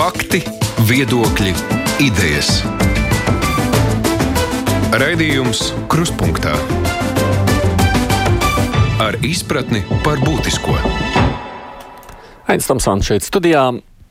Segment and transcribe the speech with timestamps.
[0.00, 0.38] Fakti,
[0.88, 1.50] viedokļi,
[2.00, 2.62] idejas.
[4.96, 5.60] Raidījums
[5.92, 6.54] Krustpunktā
[9.04, 10.78] ar izpratni par būtisko.
[12.48, 13.66] Aizsmeļamies šeit studijā.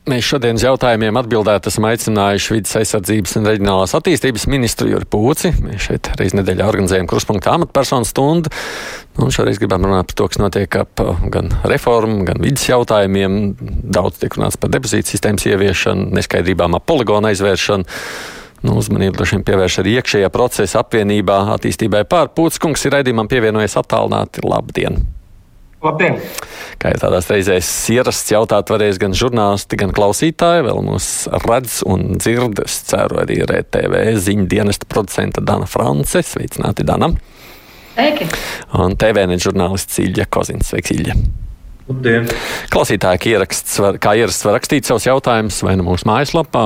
[0.08, 5.50] Mēs šodienas jautājumiem atbildēt esam aicinājuši vidas aizsardzības un reģionālās attīstības ministru Juri Pūci.
[5.60, 8.48] Mēs šeit reiz nedēļā organizējam kruspunkta amatpersonu stundu.
[9.18, 13.38] Nu, un šoreiz gribam runāt par to, kas notiek ap gan reformu, gan vidas jautājumiem.
[13.92, 18.00] Daudz tiek runāts par depozītu sistēmas ieviešanu, neskaidrībām ap poligonu aizvēršanu.
[18.64, 22.32] Nu, uzmanību droši vien pievērš arī iekšējā procesa apvienībā attīstībai pār.
[22.32, 24.48] Pūcis kungs ir raidījumam pievienojies attālināti.
[24.48, 25.02] Labdien!
[25.80, 26.18] Labdien!
[26.80, 30.66] Kā jau tādās reizēs ierasts jautāt, varēs gan žurnālisti, gan klausītāji.
[30.66, 31.06] Vēl mūs
[31.46, 32.60] redz un dzird.
[32.66, 36.20] Es ceru arī RTV ziņu dienesta producenta Dana France.
[36.34, 37.08] Sveicināti, Dana!
[37.94, 38.28] Sveiki!
[38.76, 40.68] Un TVN žurnālists Ilja Kozins.
[40.68, 41.16] Sveiks, Ilja!
[41.88, 42.28] Labdien!
[42.70, 46.64] Klausītāji, ieraksts, var, kā ierasts, var rakstīt savus jautājumus vai nu mūsu mājaslapā,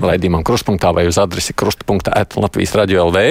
[0.00, 3.28] raidījumam krustpunktā vai uz adresi krusta.ēta Latvijas radio LV.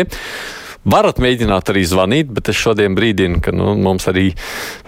[0.84, 4.34] Varat mēģināt arī zvanīt, bet es šodien brīdinu, ka nu, mums arī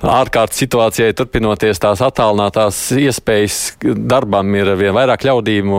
[0.04, 3.60] ārkārtas situācijai turpinoties tās attālinātās iespējas
[3.96, 5.72] darbam ir vien vairāk ļaudīm.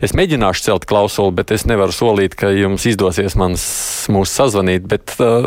[0.00, 3.66] Es mēģināšu celt klausuli, bet es nevaru solīt, ka jums izdosies manis
[4.08, 4.86] mūs sazvanīt.
[4.88, 5.44] Bet uh,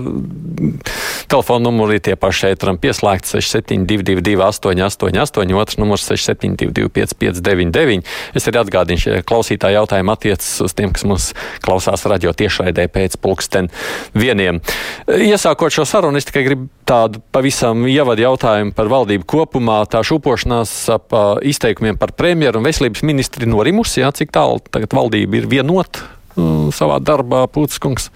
[1.32, 8.06] telefona numuri tie paši šeit, varam pieslēgt 6722, 888, otrs numurs 672, 559.
[8.38, 11.32] Es arī atgādinu, šie klausītāji jautājumi attiecas uz tiem, kas mums
[11.66, 13.74] klausās radio tiešraidē pēc pulksten
[14.16, 14.60] vieniem.
[15.08, 19.82] Iesākot šo sarunu, es tikai gribu tādu pavisam ievadu jautājumu par valdību kopumā.
[19.90, 21.16] Tā šūpošanās ap
[21.48, 26.68] izteikumiem par premjeru un veselības ministri norimusi, jā, cik tālu tagad valdība ir vienota uh,
[26.76, 28.10] savā darbā, Pūtiskungs.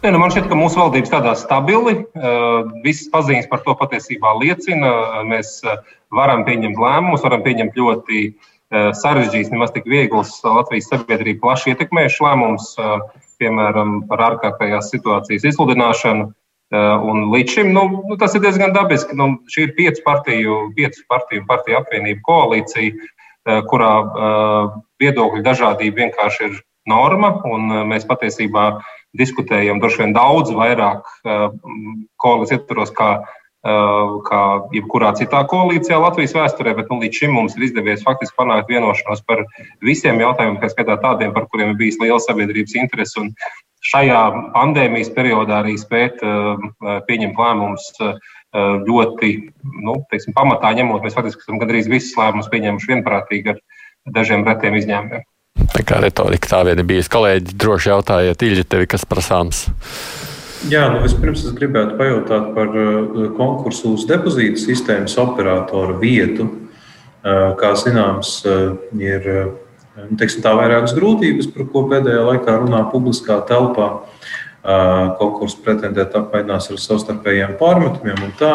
[0.00, 1.98] Ne, nu man šķiet, ka mūsu valdība strādā stabili.
[2.16, 4.92] Uh, visas pazīmes par to patiesībā liecina.
[5.28, 5.58] Mēs
[6.16, 8.38] varam pieņemt lēmumus, varam pieņemt ļoti uh,
[8.70, 12.70] sarežģītus, nemaz tik vieglus Latvijas sabiedrību plaši ietekmējušus lēmumus.
[13.40, 16.28] Piemēram, par ārkārtējās situācijas izsludināšanu.
[16.70, 19.16] Eh, un līdz šim nu, nu, tas ir diezgan dabiski.
[19.18, 26.04] Nu, šī ir piecu partiju, piecu partiju, partiju apvienību koalīcija, eh, kurā uh, viedokļu dažādība
[26.04, 27.32] vienkārši ir norma.
[27.90, 28.66] Mēs patiesībā
[29.18, 29.80] diskutējam
[30.14, 31.08] daudz vairāk
[32.22, 33.10] koalīcijas ietvaros, kā
[33.60, 38.70] kā jebkurā citā koalīcijā Latvijas vēsturē, bet nu, līdz šim mums ir izdevies faktiski panākt
[38.72, 39.44] vienošanos par
[39.84, 43.20] visiem jautājumiem, kā skatā tādiem, par kuriem ir bijis liela sabiedrības interese.
[43.20, 43.34] Un
[43.84, 44.22] šajā
[44.56, 46.24] pandēmijas periodā arī spēt
[47.08, 47.90] pieņemt lēmumus
[48.88, 49.30] ļoti
[49.84, 51.04] nu, teiksim, pamatā ņemot.
[51.04, 53.60] Mēs faktiski esam gandrīz visus lēmumus pieņēmuši vienprātīgi ar
[54.16, 55.28] dažiem retiem izņēmumiem.
[55.70, 57.12] Tā kā retorika tā vien ir bijusi.
[57.12, 59.66] Kolēģi, droši jautājiet, Ilģi, tevi kas prasāms?
[60.68, 66.50] Jā, nu vispirms es gribētu pajautāt par uh, konkursu uz depozītu sistēmas operatoru vietu.
[67.20, 72.84] Uh, kā zināms, uh, ir nu, teiksim, tā vairākas grūtības, par ko pēdējā laikā runā
[72.92, 73.92] publiskā telpā.
[75.16, 78.26] Konkursu pretendenti apmainās ar savstarpējiem pārmetumiem.
[78.36, 78.50] Tā,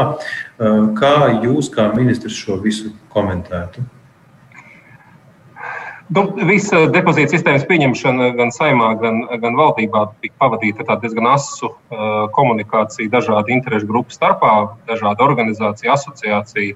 [1.00, 3.82] kā jūs, kā ministrs, šo visu komentētu?
[6.14, 11.72] Nu, visa depozīta sistēmas pieņemšana gan saimā, gan, gan valdībā tika pavadīta ar diezgan asu
[11.72, 14.52] uh, komunikāciju dažādu interešu grupu starpā,
[14.86, 16.76] dažādu organizāciju, asociāciju,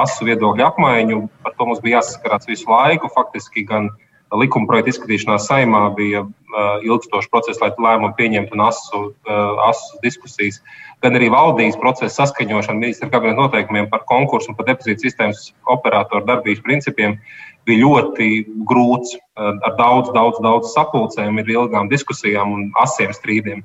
[0.00, 1.20] asu viedokļu apmaiņu.
[1.46, 3.12] Par to mums bija jāsaskarās visu laiku.
[3.14, 3.92] Faktiski gan
[4.34, 10.02] likuma projekta izskatīšanā saimā bija uh, ilgstošs process, lai lēmumu pieņemtu un asu, uh, asu
[10.02, 10.58] diskusijas,
[11.04, 16.26] gan arī valdības procesa saskaņošana ministra kabineta noteikumiem par konkursu un par depozīta sistēmas operatoru
[16.26, 17.20] darbības principiem.
[17.20, 18.28] Uh, bija ļoti
[18.68, 23.64] grūts, ar daudz, daudz, daudz sapulcēm, ilgām diskusijām un asiem strīdiem.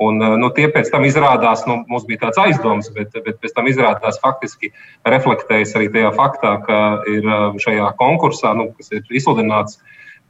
[0.00, 3.66] Un, nu, tie pēc tam izrādās, nu, mums bija tāds aizdoms, bet, bet pēc tam
[3.68, 4.70] izrādās faktiski
[5.04, 6.78] reflektējas arī tajā faktā, ka
[7.10, 7.28] ir
[7.60, 9.76] šajā konkursā, nu, kas ir izsludināts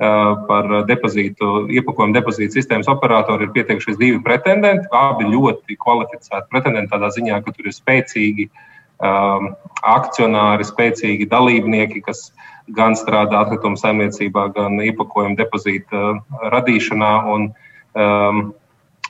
[0.00, 4.88] par depozītu, iepakojumu depozītu sistēmas operatoru, ir pieteikušies divi pretendenti.
[4.96, 9.50] Abi ļoti kvalificēti pretendenti tādā ziņā, ka tur ir spēcīgi um,
[9.84, 17.12] akcionāri, spēcīgi dalībnieki, kas uh, gan strādā atkrituma saimniecībā, gan iepakojumu depozīta uh, radīšanā.
[17.34, 17.52] Un,
[17.94, 18.48] um,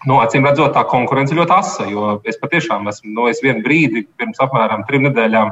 [0.09, 1.85] Nu, acīm redzot, tā konkurence ļoti asa,
[2.25, 5.51] es patiešām esmu, nu, es vienu brīdi, pirms apmēram trim nedēļām,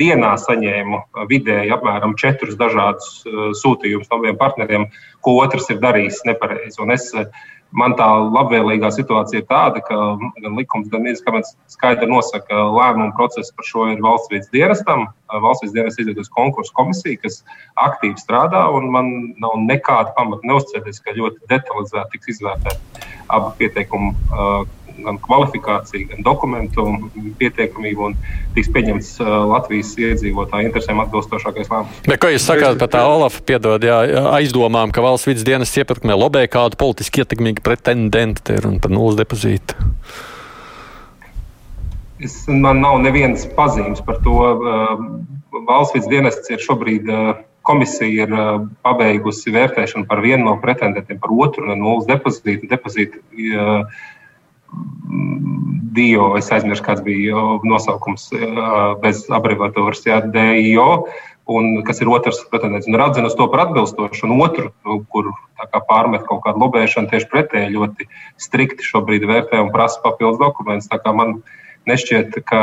[0.00, 0.98] dienā saņēmu
[1.30, 4.88] vidēji apmēram četrus dažādus uh, sūtījumus no abiem partneriem,
[5.22, 6.80] ko otrs ir darījis nepareizi.
[6.82, 7.28] Un es uh,
[7.74, 9.96] Man tā labvēlīgā situācija ir tāda, ka
[10.44, 14.52] gan likums, gan ministrs kabinets skaidri nosaka, ka lēmumu procesu par šo ir valsts vidas
[14.54, 15.08] dienestam.
[15.42, 17.40] Valsts vidas dienas izveidos konkursu komisiju, kas
[17.82, 19.10] aktīvi strādā, un man
[19.42, 24.14] nav nekāda pamata neuzticēties, ka ļoti detalizēti tiks izvērtēti abu pieteikumu
[25.04, 26.86] gan kvalifikācija, gan dokumentu
[27.40, 28.16] pietiekamību un
[28.56, 29.12] tiks pieņemts
[29.50, 32.02] Latvijas iedzīvotāju interesēm atbilstošākais lēmums.
[32.08, 34.00] Bet ko jūs sakāt par tā Olafa piedod, jā,
[34.34, 38.94] aizdomām, ka valsts vidas dienas iepirkumē lobē kādu politiski ietekmīgu pretendentu te ir un par
[38.94, 39.78] nulles depozītu?
[42.24, 44.38] Es, man nav nevienas pazīmes par to.
[45.64, 47.10] Valsts vidas dienests ir šobrīd
[47.64, 48.34] komisija ir
[48.84, 52.68] pabeigusi vērtēšanu par vienu no pretendentiem, par otru no nulles depozītu.
[52.70, 53.22] depozītu
[55.94, 58.26] DIO, es aizmirsu, kāds bija nosaukums
[59.02, 61.04] bez abreviatūras, jā, DIO,
[61.54, 62.88] un kas ir otrs pretendents.
[62.88, 64.70] Un radzina uz to par atbilstošu, un otru,
[65.12, 65.30] kur
[65.88, 68.08] pārmet kaut kādu lobēšanu, tieši pretēji ļoti
[68.40, 70.90] strikti šobrīd vērtē un prasa papildus dokumentus.
[70.90, 71.38] Tā kā man
[71.90, 72.62] nešķiet, ka,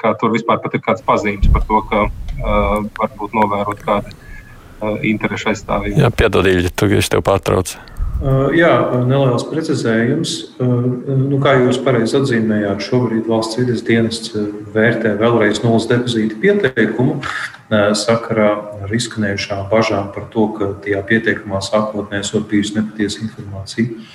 [0.00, 5.52] ka tur vispār ir kāds pazīmes par to, ka uh, varbūt novērot kādu uh, interešu
[5.52, 6.00] aizstāvību.
[6.04, 7.82] Jā, piedod, Ilģi, tu es tev pārtraucu.
[8.16, 8.70] Uh, jā,
[9.04, 10.30] neliels precizējums.
[10.56, 10.86] Uh,
[11.28, 14.32] nu, kā jūs pareizi atzīmējāt, šobrīd valsts vidas dienests
[14.72, 18.54] vērtē vēlreiz nulles depozīta pieteikumu uh, sakarā
[18.86, 24.06] ar izskanējušām bažām par to, ka tajā pieteikumā sākotnēji esot bijusi nepatiesa informācija.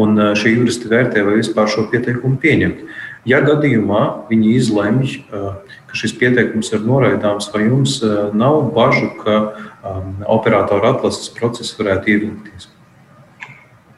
[0.00, 2.82] Un šī juristi vērtē, vai vispār šo pieteikumu pieņemt.
[3.28, 7.98] Ja gadījumā viņi izlemj, ka šis pieteikums ir noraidāms, vai jums
[8.36, 9.40] nav bažu, ka
[10.36, 12.68] operatora atlases process varētu ievilkties?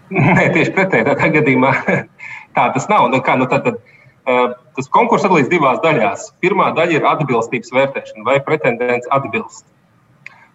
[0.38, 1.06] Nē, tieši pretēji.
[1.08, 1.72] Tādā gadījumā
[2.56, 3.08] tā tas nav.
[3.12, 6.31] Nu, kā, nu, tad, tad, tas konkurss sadalīts divās daļās.
[6.44, 9.66] Pirmā daļa ir atbilstības vērtēšana, vai pretendents atbilst.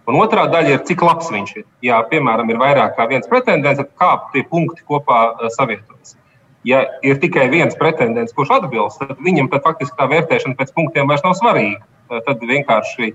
[0.10, 1.68] Un otrā daļa ir, cik labs viņš ir.
[1.86, 6.18] Ja, piemēram, ir vairāk kā viens pretendents, tad kā tie punkti kopā savietojas
[6.64, 11.10] ja ir tikai viens pretendents, kurš atbilst, tad viņam tad faktiski tā vērtēšana pēc punktiem
[11.12, 11.84] vairs nav svarīga.
[12.28, 13.14] Tad vienkārši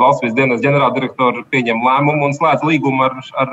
[0.00, 3.52] valsts vidas dienas ģenerāldirektori pieņem lēmumu un slēdz līgumu ar, ar,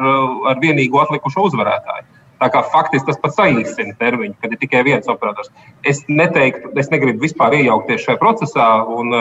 [0.51, 2.05] ar vienīgo atlikušo uzvarētāju.
[2.37, 5.49] Tā kā faktiski tas pat saīsina termiņu, kad ir tikai viens operators.
[5.89, 9.15] Es neteiktu, es negribu vispār iejaukties šajā procesā, un,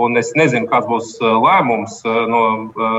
[0.00, 2.00] un es nezinu, kāds būs lēmums
[2.32, 2.42] no,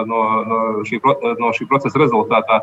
[0.09, 1.01] no, no, šī,
[1.41, 2.61] no šī procesa rezultātā.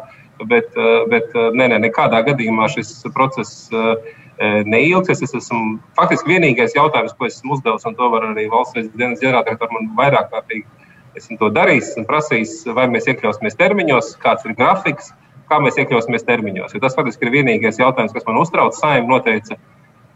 [0.49, 0.73] Bet,
[1.11, 3.69] bet nē, nē, nekādā gadījumā šis process
[4.41, 5.11] neilgs.
[5.11, 9.75] Es esmu faktiski vienīgais jautājums, ko esmu uzdevis, un to var arī valsts dienas ģenerāldirektors
[9.75, 10.65] man vairāk kārtīgi.
[11.19, 15.11] Esmu to darījis un prasījis, vai mēs iekļausimies termiņos, kāds ir grafiks
[15.51, 16.75] kā mēs iekļausimies termiņos.
[16.75, 18.77] Jo tas faktiski ir vienīgais jautājums, kas man uztrauc.
[18.79, 19.59] Saimnieks noteica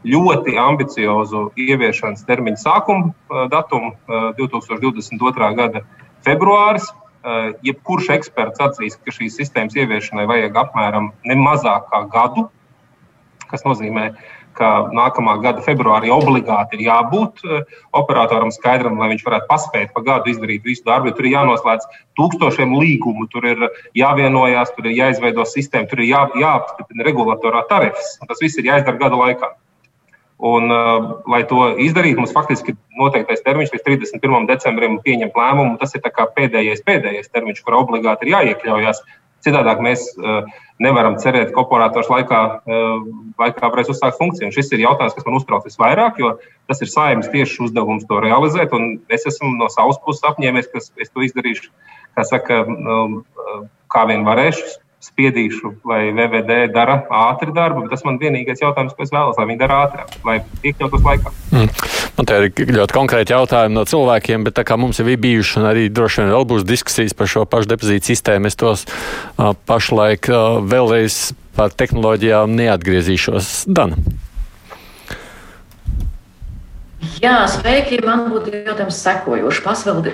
[0.04, 3.94] ļoti ambiciozu ieviešanas termiņu sākumu uh, datumu
[4.38, 5.32] 2022.
[5.32, 5.84] Uh, gada
[6.26, 6.90] februāris.
[7.24, 12.50] Uh, jebkurš eksperts atzīst, ka šīs sistēmas ieviešanai vajag apmēram ne mazāk kā gadu,
[13.48, 19.50] kas nozīmē, ka nākamā gada februārī obligāti ir jābūt eh, operatoram skaidram, lai viņš varētu
[19.50, 21.14] paspēt pa gadu izdarīt visu darbu.
[21.16, 23.66] Tur ir jānoslēdz tūkstošiem līgumu, tur ir
[23.98, 28.16] jāvienojās, tur ir jāizveido sistēma, tur ir jā, jāapstiprina regulatorā tarifs.
[28.28, 29.54] Tas viss ir jāizdara gada laikā.
[30.44, 34.48] Un, uh, lai to izdarītu, mums faktiski ir noteiktais termiņš līdz 31.
[34.50, 35.78] decembrim pieņemt lēmumu.
[35.80, 39.04] Tas ir pēdējais, pēdējais termiņš, kurā obligāti ir jāiekļaujas.
[39.46, 40.42] Citādāk mēs uh,
[40.82, 43.08] nevaram cerēt, ka operators laikā, uh,
[43.40, 44.48] laikā varēs uzsākt funkciju.
[44.48, 46.34] Un šis ir jautājums, kas man uztrauc visvairāk, jo
[46.70, 48.74] tas ir saimnes tieši uzdevums to realizēt.
[49.12, 51.70] Es esmu no savas puses apņēmies, ka es to izdarīšu,
[52.18, 52.64] kā saka,
[53.94, 59.04] kā vien varēšu spiedīšu, lai VVD dara ātri darbu, bet tas man vienīgais jautājums, ko
[59.04, 61.34] es vēlos, lai viņi dara ātrāk, lai iekļautos laikā.
[61.52, 61.70] Mm.
[62.16, 65.60] Man te ir ļoti konkrēti jautājumi no cilvēkiem, bet tā kā mums jau ir bijuši
[65.60, 69.52] un arī droši vien vēl būs diskusijas par šo pašu depozītu sistēmu, es tos uh,
[69.68, 73.64] pašlaik uh, vēlreiz par tehnoloģijām neatgriezīšos.
[73.70, 73.98] Dana.
[77.22, 77.98] Jā, sveiki.
[78.04, 79.62] Man būtu jautājums sekojoši.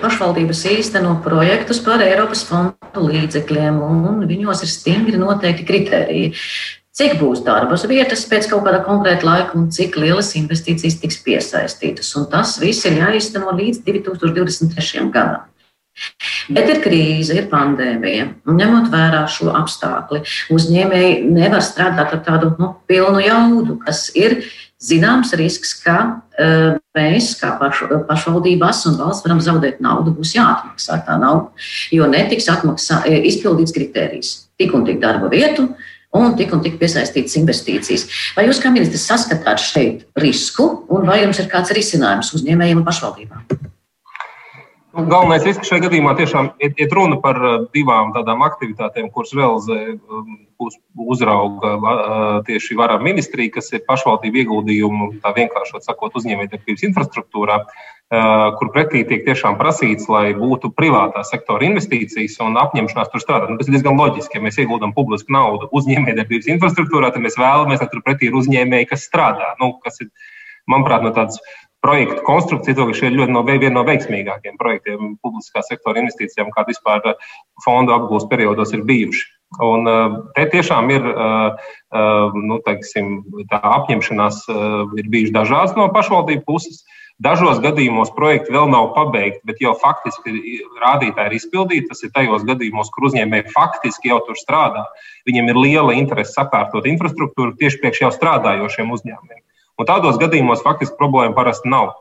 [0.02, 6.34] Pašvaldības īsteno projektus par Eiropas fondu līdzekļiem, un viņos ir stingri noteikti kriteriji.
[7.00, 12.10] Cik būs darbas vietas pēc kaut kāda konkrēta laika un cik lielas investīcijas tiks piesaistītas.
[12.18, 15.06] Un tas viss ir jāizteno līdz 2023.
[15.14, 15.46] gadam.
[16.50, 18.30] Bet ir krīze, ir pandēmija.
[18.48, 20.22] Ņemot vērā šo apstākli,
[20.54, 24.40] uzņēmēji nevar strādāt ar tādu nu, pilnu jaudu, kas ir
[24.80, 31.02] zināms risks, ka uh, mēs, kā paš, pašvaldības un valsts, varam zaudēt naudu, būs jāatmaksā
[31.06, 31.52] tā nauda,
[31.94, 35.70] jo netiks atmaksā, e, izpildīts kritērijs tik un tik darba vietu.
[36.10, 38.02] Un tik un tik piesaistītas investīcijas.
[38.34, 42.88] Vai jūs, kā ministrs, saskatāt šeit risku, un vai jums ir kāds risinājums uzņēmējiem un
[42.88, 43.44] pašvaldībām?
[44.90, 49.30] Nu, galvenais risks šajā gadījumā tiešām ir, ir runa par uh, divām tādām aktivitātēm, kuras
[49.38, 50.40] realizē um,
[51.06, 51.92] uzrauga uh,
[52.48, 59.04] tieši vara ministrija, kas ir pašvaldību ieguldījumu, tā vienkāršot sakot, uzņēmējdarbības infrastruktūrā, uh, kur pretī
[59.06, 63.54] tiek tiešām prasīts, lai būtu privātā sektora investīcijas un apņemšanās tur strādāt.
[63.54, 67.78] Nu, tas ir diezgan loģiski, ja mēs ieguldam publisku naudu uzņēmējdarbības infrastruktūrā, tad mēs vēlamies,
[67.84, 69.54] lai tur pretī ir uzņēmēji, kas strādā.
[69.62, 70.10] Nu, kas ir,
[70.66, 71.38] manuprāt, no tādas
[71.84, 76.74] projektu konstrukcija, ka šie ir ļoti no, viena no veiksmīgākajiem projektiem publiskā sektora investīcijām, kāda
[76.74, 77.12] vispār
[77.64, 79.28] fondu apgūst periodos ir bijuši.
[79.66, 79.88] Un
[80.36, 81.06] te tiešām ir
[82.38, 83.16] nu, teiksim,
[83.50, 84.44] tā apņemšanās,
[85.00, 86.84] ir bijušas dažādas no pašvaldību puses.
[87.20, 91.90] Dažos gadījumos projekti vēl nav pabeigti, bet jau faktiski rādītāji ir izpildīti.
[91.90, 94.86] Tas ir tajos gadījumos, kur uzņēmēji faktiski jau tur strādā.
[95.28, 99.42] Viņiem ir liela interese sakārtot infrastruktūru tieši priekš jau strādājošiem uzņēmumiem.
[99.80, 101.94] Un tādos gadījumos faktiski problēma parasti nav.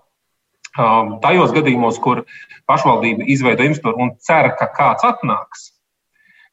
[0.80, 2.26] Um, tajos gadījumos, kur
[2.70, 5.64] pašvaldība izveido infrastruktūru un cer, ka kāds atnāks,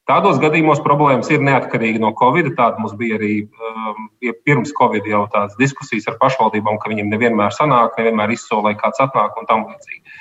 [0.09, 2.49] tādos gadījumos problēmas ir neatkarīgi no Covid.
[2.57, 4.07] Tāda mums bija arī um,
[4.47, 9.37] pirms Covid jau tādas diskusijas ar pašvaldībām, ka viņiem nevienmēr sanāk, nevienmēr izsolē, kāds atnāk
[9.37, 10.17] un tam līdzīgi.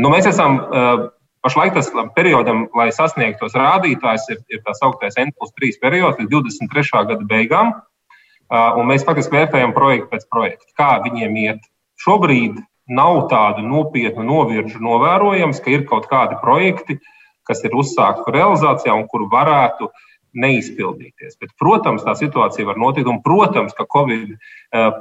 [0.00, 1.06] Nu, mēs esam uh,
[1.44, 6.18] pašlaik tas periodam, lai sasniegtu tos rādītājus, ir, ir tā sauktais N plus 3 periods
[6.20, 7.06] līdz 23.
[7.12, 7.76] gada beigām.
[8.50, 11.64] Un mēs faktiski vērtējam projektu pēc projekta, kā viņiem iet.
[12.02, 12.58] Šobrīd
[12.90, 16.98] nav tādu nopietnu novirzdu novērojams, ka ir kaut kādi projekti,
[17.46, 19.90] kas ir uzsākti realizācijā un kuru varētu
[20.30, 21.36] neizpildīties.
[21.42, 24.36] Bet, protams, tā situācija var notikt, un, protams, ka Covid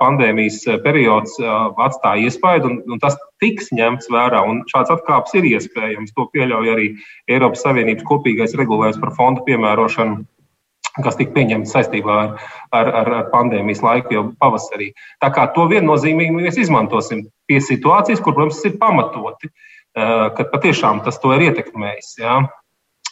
[0.01, 4.41] pandēmijas periods atstāja iespaidu, un, un tas tiks ņemts vērā,
[4.71, 6.15] šāds atkāps ir iespējams.
[6.17, 6.89] To pieļauj arī
[7.29, 10.23] Eiropas Savienības kopīgais regulējums par fondu piemērošanu
[11.03, 12.29] kas tika pieņemts saistībā ar,
[12.75, 14.91] ar, ar, ar pandēmijas laiku jau pavasarī.
[15.23, 19.51] Tā kā to viennozīmīgi mēs izmantosim pie situācijas, kur, protams, ir pamatoti,
[19.95, 22.15] ka patiešām tas to ir ietekmējis.
[22.23, 22.41] Ja?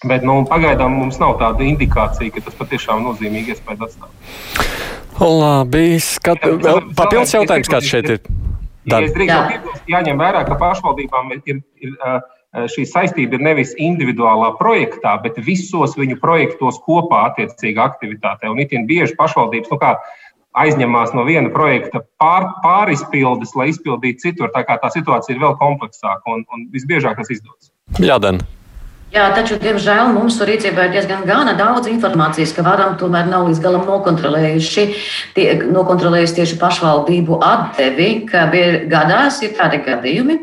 [0.06, 4.12] Bet nu, pagaidām mums nav tāda indikācija, ka tas patiešām nozīmīgi iespēja atstāt.
[5.18, 6.44] Labi, skat...
[6.98, 8.28] papildus jautājums, kāds šeit ir.
[8.88, 12.22] Ja es drīkstu piebilst, jāņem vērā, ka pašvaldībām ir, ir, ir Eh,
[12.56, 18.50] šī saistība ir nevis individuālā projektā, bet visos viņu projektos kopā attiecīgā aktivitātē.
[18.52, 19.98] Un itin bieži pašvaldības nu kā,
[20.58, 24.52] aizņemās no viena projekta pār, pārizpildes, lai izpildītu citur.
[24.54, 27.72] Tā kā tā situācija ir vēl kompleksāka un, un visbiežāk tas izdodas.
[28.02, 28.42] Jā, Dan.
[29.14, 33.46] Jā, taču, diemžēl, mums tur rīcībā ir diezgan gana daudz informācijas, ka varam tomēr nav
[33.48, 34.84] līdz galam nokontrolējuši,
[35.38, 40.36] tie, nokontrolējuši tieši pašvaldību atdevi, ka bija gadās ir tādi gadījumi,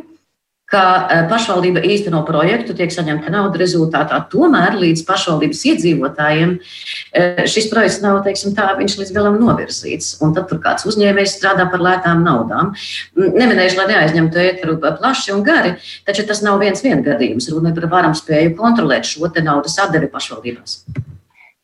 [0.74, 4.18] ka eh, pašvaldība īsteno projektu, tiek saņemta nauda rezultātā.
[4.32, 10.16] Tomēr līdz pašvaldības iedzīvotājiem eh, šis projekts nav, teiksim, tā, viņš līdz galam novirzīts.
[10.24, 12.74] Un tad tur kāds uzņēmējs strādā par lētām naudām.
[13.14, 15.76] Neminēšu, lai neaizņemtu ēteru plaši un gari,
[16.08, 17.50] taču tas nav viens vien gadījums.
[17.54, 20.80] Runa par varam spēju kontrolēt šo te naudas atdevi pašvaldībās.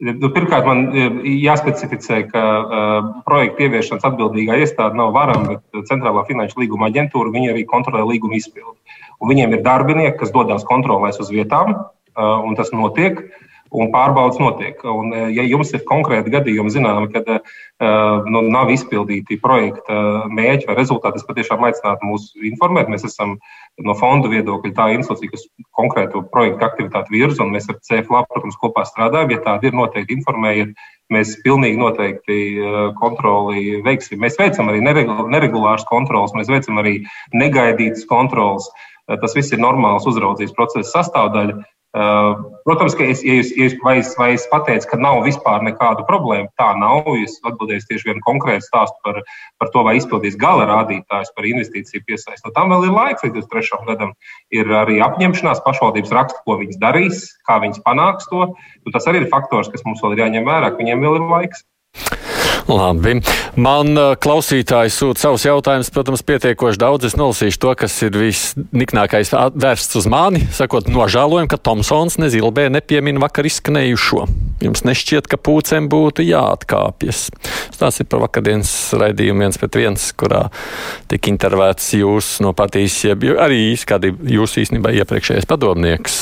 [0.00, 0.94] Nu, pirmkārt, man
[1.28, 7.66] jāspecificē, ka uh, projekta ieviešanas atbildīgā iestāde nav varama, bet Centrālā finanšu līguma aģentūra arī
[7.68, 8.78] kontrolē līguma izpildi.
[9.20, 13.20] Un viņiem ir darbinieki, kas dodas kontrolēs uz vietām, uh, un tas notiek.
[13.20, 14.82] Uh, un pārbaudas notiek.
[14.84, 17.40] Un, eh, ja jums ir konkrēti gadījumi, zinām, kad uh,
[18.26, 22.90] nu, nav izpildīti projekta mērķi vai rezultāti, es patiešām aicinātu mūs informēt.
[22.90, 23.38] Mēs esam
[23.78, 25.46] no fonda viedokļa tā institūcija, kas
[25.78, 29.36] konkrētu projektu aktivitāti virza, un mēs ar CFLA, protams, kopā strādājam.
[29.36, 30.74] Ja tādi ir, noteikti informējiet.
[31.10, 34.20] Mēs pilnīgi noteikti uh, kontroli veiksim.
[34.22, 37.00] Mēs veicam arī neregulāras kontrolas, mēs veicam arī
[37.34, 38.68] negaidītas kontrolas.
[39.10, 41.60] Tas viss ir normāls uzraudzības procesa sastāvdaļa.
[41.90, 45.64] Protams, ka es, ja jūs, ja jūs, vai, es, vai es pateicu, ka nav vispār
[45.66, 47.08] nekādu problēmu, tā nav.
[47.18, 49.18] Es atbildēju tieši vienu konkrētu stāstu par,
[49.58, 52.46] par to, vai izpildīs gala rādītājs par investīciju piesaisti.
[52.46, 53.82] No tam vēl ir laiks līdz 23.
[53.90, 54.14] gadam.
[54.54, 58.52] Ir arī apņemšanās, pašvaldības raksta, ko viņas darīs, kā viņas panāks to.
[58.54, 61.30] Nu, tas arī ir faktors, kas mums vēl ir jāņem vērā, ka viņiem vēl ir
[61.34, 61.66] laiks.
[62.70, 63.16] Labi.
[63.58, 67.08] Man klausītājs sūta savus jautājumus, protams, pietiekoši daudz.
[67.08, 70.44] Es nolasīšu to, kas ir visniknākais vērsts uz mani.
[70.54, 74.24] Sakot, nožēlojam, ka Tomsons nezilbē nepiemina vakar izskanējušo.
[74.62, 77.26] Jums nešķiet, ka pūcēm būtu jāatkāpjas.
[77.80, 80.46] Tas ir par vakardienas raidījumu viens pret viens, kurā
[81.10, 83.02] tika intervēts jūs no partijas,
[83.40, 86.20] arī kādi jūs īstenībā iepriekšējais padomnieks.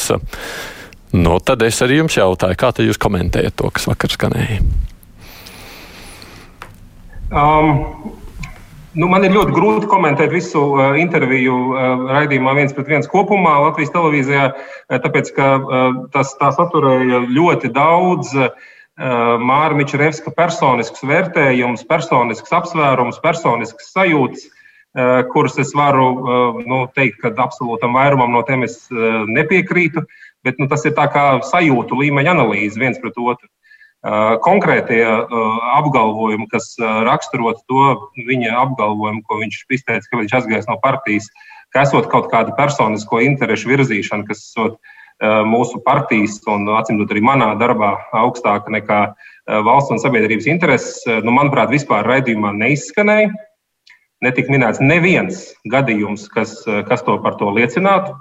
[1.19, 4.63] Nu, tad es arī jums jautāju, kā jūs komentējat to, kas vakar skanēja.
[7.29, 8.17] Um,
[8.99, 13.53] Nu, man ir ļoti grūti komentēt visu uh, interviju uh, raidījumā viens pret viens kopumā
[13.63, 18.49] Latvijas televīzijā, uh, tāpēc ka uh, tas tā saturēja ļoti daudz uh,
[18.99, 24.49] Māra Mičerevska personisks vērtējums, personisks apsvērums, personisks sajūtas.
[25.31, 26.07] kurus es varu
[26.67, 30.03] nu, teikt, ka absolūtam vairumam no tiem es nepiekrītu,
[30.43, 33.47] bet nu, tas ir tā kā sajūtu līmeņa analīze viens pret otru.
[34.45, 35.03] Konkrētie
[35.75, 41.27] apgalvojumi, kas raksturot to viņa apgalvojumu, ko viņš izteica, ka viņš aizgājis no partijas,
[41.75, 44.79] ka esot kaut kāda personisko interešu virzīšana, kas esot
[45.51, 49.01] mūsu partijas un, acīm redzot, arī manā darbā augstāka nekā
[49.67, 53.35] valsts un sabiedrības intereses, nu, manuprāt, vispār raidījumā neizskanēja.
[54.23, 58.15] Netika minēts neviens gadījums, kas, kas to par to liecinātu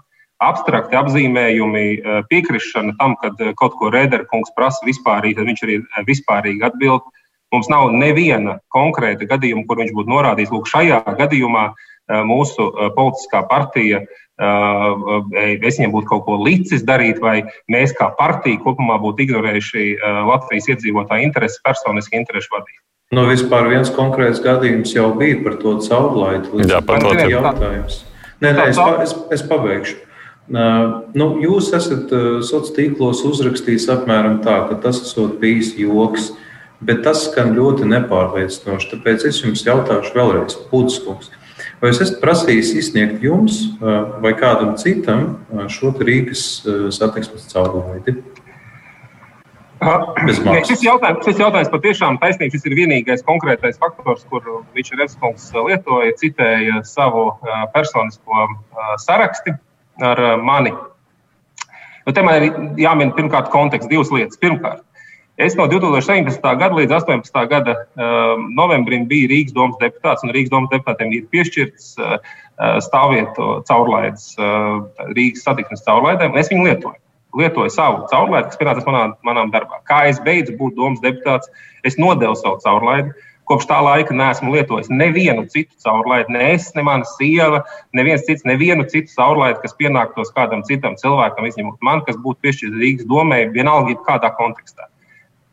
[0.44, 5.79] abstrakti apzīmējumi, eh, piekrišana tam, ka eh, kaut ko Rēderkungs prasa vispārīgi, tad viņš arī
[5.82, 7.06] eh, vispārīgi atbild.
[7.53, 11.70] Mums nav neviena konkrēta gadījuma, kur viņš būtu norādījis, lūk, šajā gadījumā
[12.27, 12.65] mūsu
[12.96, 14.01] politiskā partija,
[14.39, 17.38] es viņam būtu kaut ko licis darīt, vai
[17.72, 19.86] mēs kā partija kopumā būtu ignorējuši
[20.27, 22.79] Latvijas iedzīvotāju intereses, personiski interesu vadīt.
[23.15, 26.63] Nu, vispār viens konkrēts gadījums jau bija par to caurlaidu.
[26.67, 28.03] Jā, par to jautājums.
[28.44, 30.07] Nē, nē, es, es, es pabeigšu.
[30.48, 36.30] Nu, jūs esat sociālos tīklos uzrakstījis apmēram tā, ka tas esot bijis joks,
[36.80, 38.88] bet tas skan ļoti nepārliecinoši.
[38.94, 41.34] Tāpēc es jums jautāšu vēlreiz, Putskungs,
[41.82, 43.60] vai es esmu prasījis izsniegt jums
[44.24, 45.36] vai kādam citam
[45.68, 46.48] šo Rīgas
[46.96, 48.16] satiksmes caurlaidi?
[49.77, 52.56] Šis jautājums, šis jautājums patiešām taisnība.
[52.56, 54.42] Šis ir vienīgais konkrētais faktors, kur
[54.74, 57.30] viņš Revskungs lietoja, citēja savu
[57.75, 58.48] personisko
[59.04, 59.60] sarakstu
[60.01, 60.74] ar eh, mani.
[62.06, 64.39] Nu, te man ir jāmin pirmkārt konteksts, divas lietas.
[64.39, 64.84] Pirmkārt,
[65.44, 66.39] es no 2017.
[66.62, 67.42] gada līdz 18.
[67.51, 72.16] gada uh, novembrim biju Rīgas domas deputāts, un Rīgas domas deputātiem ir piešķirts uh,
[72.86, 77.01] stāvvietu caurlaides uh, Rīgas satiksmes caurlaidēm, un es viņu lietoju.
[77.38, 79.82] Lietoju savu caurlaidi, kas pienāca manā, manām darbā.
[79.86, 81.51] Kā es beidzu būt domas deputāts,
[81.86, 83.12] es nodevu savu caurlaidi.
[83.48, 87.62] Kopš tā laika neesmu lietojis nevienu citu caurlaidi, ne es, ne mana sieva,
[87.96, 92.82] neviens cits, nevienu citu caurlaidi, kas pienāktos kādam citam cilvēkam, izņemot man, kas būtu piešķirts
[92.82, 94.89] Rīgas domē, vienalga kādā kontekstā.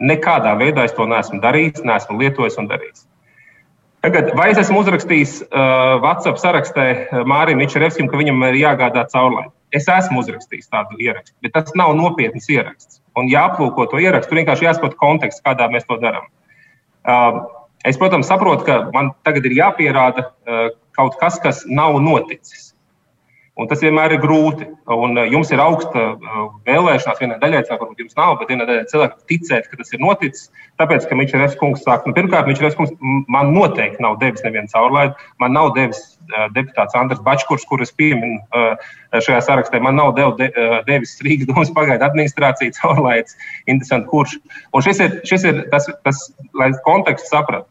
[0.02, 3.06] Nekādā veidā es to neesmu darījis, neesmu lietojis un darījis.
[4.04, 9.06] Tagad, vai es esmu uzrakstījis uh, WhatsApp sarakstā uh, Mārim Mičerevskim, ka viņam ir jāgādā
[9.08, 9.54] caurlaidi?
[9.72, 13.00] Es esmu uzrakstījis tādu ierakstu, bet tas nav nopietns ieraksts.
[13.16, 16.26] Un jāaplūko to ierakstu, vienkārši jāsaprot konteksts, kādā mēs to darām.
[17.06, 17.40] Uh,
[17.84, 22.70] Es, protams, saprotu, ka man tagad ir jāpierāda uh, kaut kas, kas nav noticis.
[23.54, 24.64] Un tas vienmēr ir grūti.
[24.90, 28.66] Un uh, jums ir augsta uh, vēlēšanās, vienai daļai cilvēku, varbūt jums nav, bet vienai
[28.70, 30.48] daļai cilvēku ticēt, ka tas ir noticis.
[30.80, 32.94] Tāpēc, ka Mičels kungs saka, nu, pirmkārt, Mičels kungs
[33.30, 35.28] man noteikti nav devis nevienu caurlaidu.
[35.44, 36.00] Man nav devis
[36.56, 38.40] deputāts Andris Bačkurs, kurus pieminu
[39.12, 39.78] šajā sarakstā.
[39.84, 40.48] Man nav de,
[40.88, 43.36] devis Rīgas domas pagaidu administrācija caurlaids.
[43.68, 44.34] Interesanti, kurš.
[44.72, 46.26] Un šis ir, šis ir tas, tas,
[46.58, 47.68] lai kontekstu saprastu.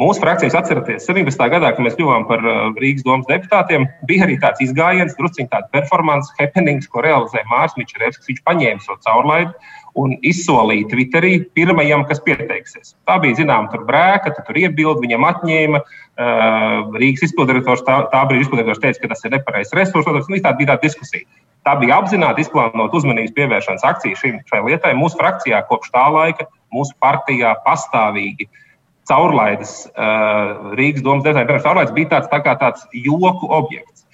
[0.00, 1.42] Mūsu frakcijas atceraties, 17.
[1.52, 5.68] gadā, kad mēs kļuvām par uh, Rīgas domas deputātiem, bija arī tāds izgājiens, drusciņš tāds
[5.74, 8.20] performance, happenings, ko realizēja Mārcis Kalniņš.
[8.30, 9.52] Viņš paņēma šo caurlaidu
[10.00, 12.94] un izsolīja Twitterī pirmajam, kas pieteiksies.
[13.04, 15.82] Tā bija zināma brēka, tur iebilda, viņam atņēma.
[15.84, 20.08] Uh, Rīgas izpilddirektors tā, tā brīža izpilddirektors teica, ka tas ir nepareizs resurs.
[20.08, 21.28] Tā bija tāda diskusija.
[21.68, 24.96] Tā bija apzināti izplānota uzmanības pievēršanas akcija šim, šai lietai.
[24.96, 28.66] Mūsu frakcijā kopš tā laika, mūsu partijā pastāvīgi uh,
[29.10, 34.06] caurlaides uh, Rīgas domas detaļu caurlaides bija tāds, tā tāds joku objekts.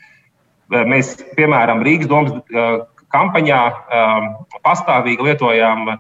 [0.73, 3.61] Mēs, piemēram, Rīgas domas uh, kampaņā
[4.65, 5.99] pastāvīgi lietojām uh,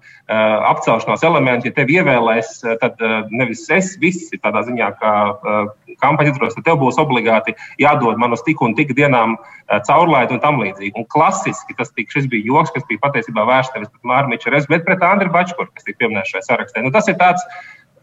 [0.72, 1.70] apcelšanās elementu.
[1.70, 6.56] Ja tevi ievēlēs, tad uh, nevis es, viss ir tādā ziņā, ka uh, kampaņa ietvaros,
[6.59, 10.61] tad tev būs obligāti jādod man uz tik un tik dienām uh, caurlaidu un tam
[10.62, 10.94] līdzīgi.
[10.98, 14.87] Un klasiski tas tika, bija joks, kas bija patiesībā vērsts nevis pret Mārmiņu Rezu, bet
[14.88, 16.85] pret Andriu Bačkuru, kas tika pieminēts šajā sarakstā.
[16.85, 17.46] Nu, tas ir tāds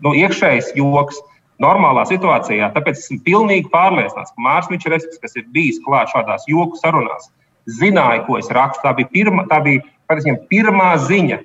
[0.01, 1.21] nu, iekšējs joks.
[1.61, 6.79] Normālā situācijā, tāpēc esmu pilnīgi pārliecināts, ka Mārcis Kalniņš, kas ir bijis klāts šādās joku
[6.81, 7.29] sarunās,
[7.69, 8.81] zināja, ko es rakstu.
[8.83, 11.39] Tā bija pirma, tā bija, patiesībā, pirmā ziņa.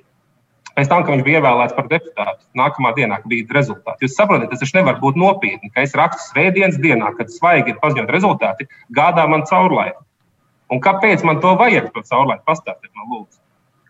[0.75, 4.07] Pēc tam, kad viņš bija ievēlēts par deputātu, nākamā dienā bija rezultāti.
[4.07, 7.81] Jūs saprotat, tas taču nevar būt nopietni, ka es rakstu svētdienas dienā, kad svaigi ir
[7.81, 9.99] paziņot rezultāti, gādā man caurlaidu.
[10.73, 12.45] Un kāpēc man to vajag, to caurlaidu?
[12.47, 13.38] Pastāstiet man, lūdzu.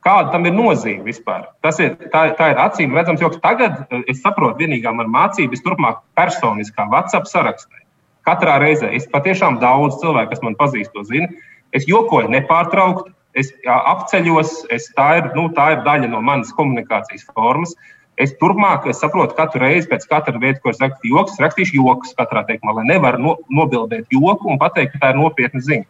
[0.10, 1.44] Kāda tam ir nozīme vispār?
[1.62, 5.54] Tas ir, tā, tā ir acīm redzams, jo tagad eh, es saprotu, vienīgā man mācība
[5.54, 7.84] ir turpmāk personiskā WhatsApp sarakstā.
[8.26, 11.30] Katrā reizē es patiešām daudz cilvēku, kas man pazīst, to zina.
[11.78, 17.28] Es jokoju nepārtraukti, es apceļos, es, tā, ir, nu, tā ir daļa no manas komunikācijas
[17.30, 17.76] formas.
[18.20, 22.18] Es turpmāk es saprotu, katru reizi pēc katra vieta, ko es rakstīšu, joks, rakstīšu joks
[22.18, 25.88] katrā teikumā, lai nevaru no, nobildēt joku un pateikt, ka tā ir nopietna ziņa.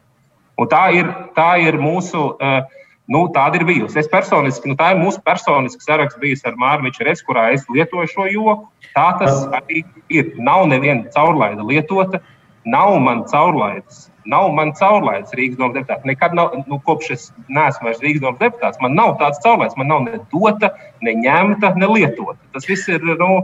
[0.60, 1.08] Un tā ir,
[1.40, 2.34] tā ir mūsu.
[2.36, 2.68] Uh,
[3.10, 3.98] Nu, tāda ir bijusi.
[3.98, 8.12] Es personiski, nu, tā ir mūsu personiska saraksts bijis ar Mārmiņu Resu, kurā es lietoju
[8.12, 8.68] šo joku.
[8.94, 9.82] Tā tas arī
[10.14, 10.36] ir.
[10.38, 12.22] Nav neviena caurlaida lietota.
[12.70, 14.10] Nav man caurlaides.
[14.30, 16.06] Nav man caurlaides Rīgas domas deputāts.
[16.06, 19.78] Nekad nav, nu, kopš es neesmu vairs Rīgas domas deputāts, man nav tāds caurlaides.
[19.80, 20.70] Man nav ne dota,
[21.02, 22.38] ne ņemta, ne lietota.
[22.54, 23.02] Tas viss ir.
[23.18, 23.42] Nu,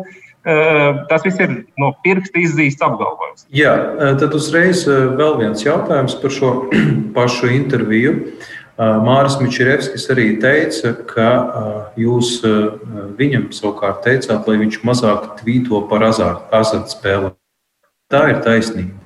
[1.10, 3.48] Tas viss ir no pirksta izzīsts apgalvojums.
[3.50, 3.72] Jā,
[4.22, 6.52] tad uzreiz vēl viens jautājums par šo
[7.18, 8.14] pašu interviju.
[8.76, 11.30] Māris Mičerevskis arī teica, ka
[12.00, 12.42] jūs
[13.16, 17.38] viņam savukārt teicāt, lai viņš mazāk tvīto par azartspēlēm.
[18.12, 19.00] Tā ir taisnība.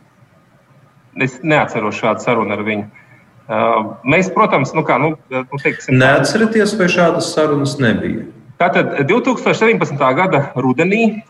[1.22, 2.90] Es neatceros šādu sarunu ar viņu.
[4.10, 8.26] Mēs, protams, nu kā, nu, nu, teiksim, neatceraties, vai šādas sarunas nebija.
[8.60, 10.02] Tātad 2017.
[10.18, 11.22] gada rudenī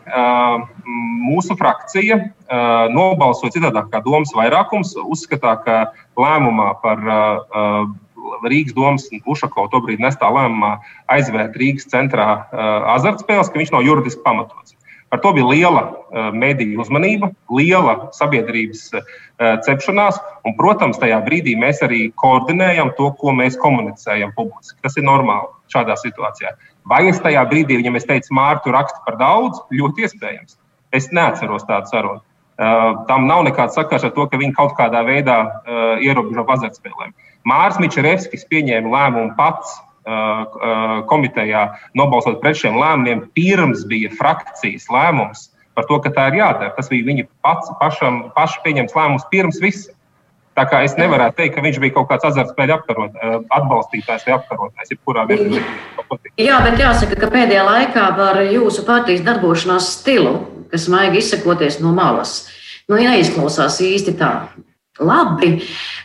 [1.30, 2.18] mūsu frakcija
[2.90, 5.76] nobalsoja citādāk kā domas vairākums, uzskatā, ka
[6.18, 7.04] lēmumā par
[8.44, 10.76] Rīgas domas Ušakovs tobrīd nestā lēmumā
[11.12, 12.28] aizvērt Rīgas centrā
[12.96, 14.76] azartspēles, ka viņš nav juridiski pamatots.
[15.10, 19.08] Par to bija liela uh, mediju uzmanība, liela sabiedrības uh,
[19.66, 24.78] cepšanās, un, protams, tajā brīdī mēs arī koordinējam to, ko mēs komunicējam publiski.
[24.86, 26.54] Tas ir normāli šādā situācijā.
[26.86, 29.58] Vai es tajā brīdī viņam teicu, Mārtu, rakstu par daudz?
[29.74, 30.54] Ļoti iespējams.
[30.94, 32.22] Es neatceros tādu sarunu.
[32.60, 37.16] Uh, tam nav nekāds sakars ar to, ka viņi kaut kādā veidā uh, ierobežo azartspēlēm.
[37.48, 39.78] Mārs Mičerevskis pieņēma lēmumu pats
[41.10, 41.66] komitejā
[41.98, 46.74] nobalsot pret šiem lēmumiem, pirms bija frakcijas lēmums par to, ka tā ir jādara.
[46.76, 49.92] Tas bija viņa pats, pašam, paša pieņemts lēmums pirms visa.
[50.58, 52.74] Tā kā es nevaru teikt, ka viņš bija kaut kāds azartspēļu
[53.54, 55.62] atbalstītājs vai apkarotājs, jebkurā veidā.
[56.40, 60.34] Jā, bet jāsaka, ka pēdējā laikā par jūsu partijas darbošanās stilu,
[60.72, 62.42] kas maigi izsakoties no malas,
[62.90, 64.32] nu, neizklausās īsti tā
[65.00, 65.54] labi.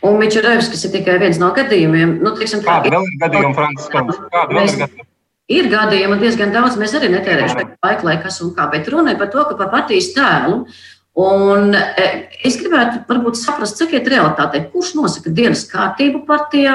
[0.06, 2.18] Un Mičerevskis ir tikai viens no gadījumiem.
[2.24, 4.24] Nu, tiksim, tā, Kāda vēl ir gadījuma, Francis Toms?
[4.32, 5.12] Kāda vēl ir gadījuma?
[5.46, 9.20] Ir gadījumi diezgan daudz, mēs arī netērēsim laiku, lai kas un kā, bet runa ir
[9.20, 10.64] par to, ka par partijas tēlu.
[11.22, 12.08] Un e,
[12.44, 16.74] es gribētu varbūt saprast, cik ir realitāte, kurš nosaka dienas kārtību partijā,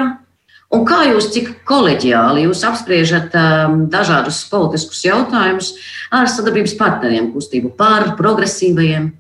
[0.71, 5.75] un kā jūs, cik koleģiāli jūs apspriežat um, dažādus politiskus jautājumus
[6.15, 9.11] ar sadarbības partneriem, kustību pār progresīvajiem.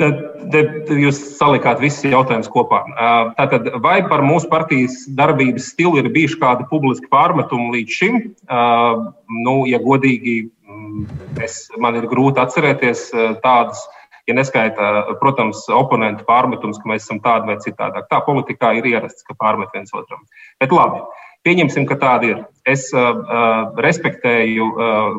[0.00, 0.20] Tad,
[0.52, 2.80] tad jūs salikāt visus jautājumus kopā.
[3.36, 8.20] Tātad, vai par mūsu partijas darbības stilu ir bijuši kādi publiski pārmetumi līdz šim?
[9.42, 10.36] Nu, ja godīgi,
[11.44, 13.04] es, man ir grūti atcerēties
[13.44, 13.84] tādus,
[14.30, 18.06] ja neskaita, protams, oponentu pārmetums, ka mēs esam tādi vai citādi.
[18.08, 20.24] Tā politikā ir ierasts, ka pārmet viens otram.
[20.62, 21.04] Bet labi,
[21.44, 22.44] pieņemsim, ka tāda ir.
[22.64, 23.12] Es uh,
[23.82, 25.18] respektēju uh,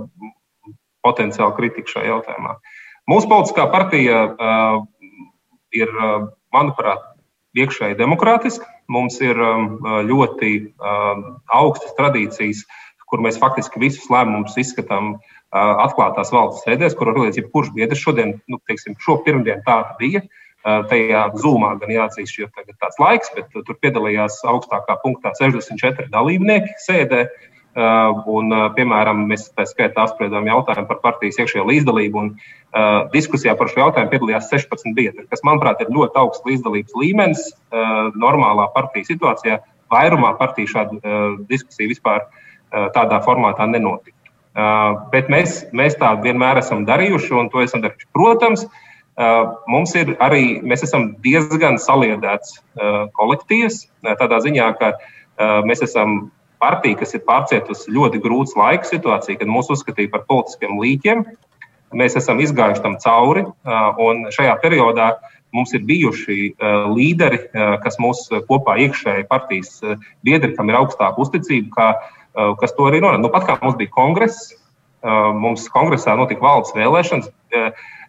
[1.06, 2.58] potenciālu kritiku šajā jautājumā.
[2.58, 2.73] Uh,
[3.10, 4.78] Mūsu politiskā partija uh,
[5.76, 5.90] ir,
[6.56, 7.02] manuprāt,
[7.58, 8.70] iekšēji demokrātiska.
[8.92, 9.76] Mums ir um,
[10.08, 11.20] ļoti uh,
[11.56, 12.64] augstas tradīcijas,
[13.10, 15.20] kur mēs faktiski visus lēmumus izskatām uh,
[15.84, 20.24] atklātās valdes sēdēs, kur arī jebkurš biedrs šodien, nu, teiksim, šo pirmdienu tāda bija.
[20.64, 26.08] Uh, tajā zūmā gan jāatzīst, jo tagad tāds laiks, bet tur piedalījās augstākā punktā 64
[26.14, 27.26] dalībnieki sēdē.
[27.28, 32.22] Uh, un, uh, piemēram, mēs tā skaitā apspriedām jautājumu par partijas iekšējo līdzdalību.
[32.22, 36.98] Un, uh, diskusijā par šo jautājumu piedalījās 16 biedri, kas, manuprāt, ir ļoti augsts līdzdalības
[37.02, 39.60] līmenis uh, normālā partijas situācijā.
[39.94, 44.18] Vairumā partiju šādu uh, diskusiju vispār uh, tādā formātā nenotika.
[44.54, 48.10] Uh, bet mēs, mēs tā vienmēr esam darījuši, un to esam darījuši.
[48.14, 53.88] Protams, uh, mums ir arī, mēs esam diezgan saliedēts uh, kolektīvs,
[54.22, 56.28] tādā ziņā, ka uh, mēs esam
[56.64, 61.28] partija, kas ir pārcietusi ļoti grūts laika situācija, kad mūs uzskatīja par politiskiem līķiem.
[61.94, 63.44] Mēs esam izgājuši tam cauri,
[64.02, 65.12] un šajā periodā
[65.54, 66.38] mums ir bijuši
[66.90, 67.44] līderi,
[67.84, 69.76] kas mūs kopā iekšēji partijas
[70.26, 71.90] biedri, kam ir augstāka uzticība, kā,
[72.62, 73.22] kas to arī norāda.
[73.22, 74.56] Nu, pat kā mums bija kongress,
[75.38, 77.30] mums kongresā notika valdes vēlēšanas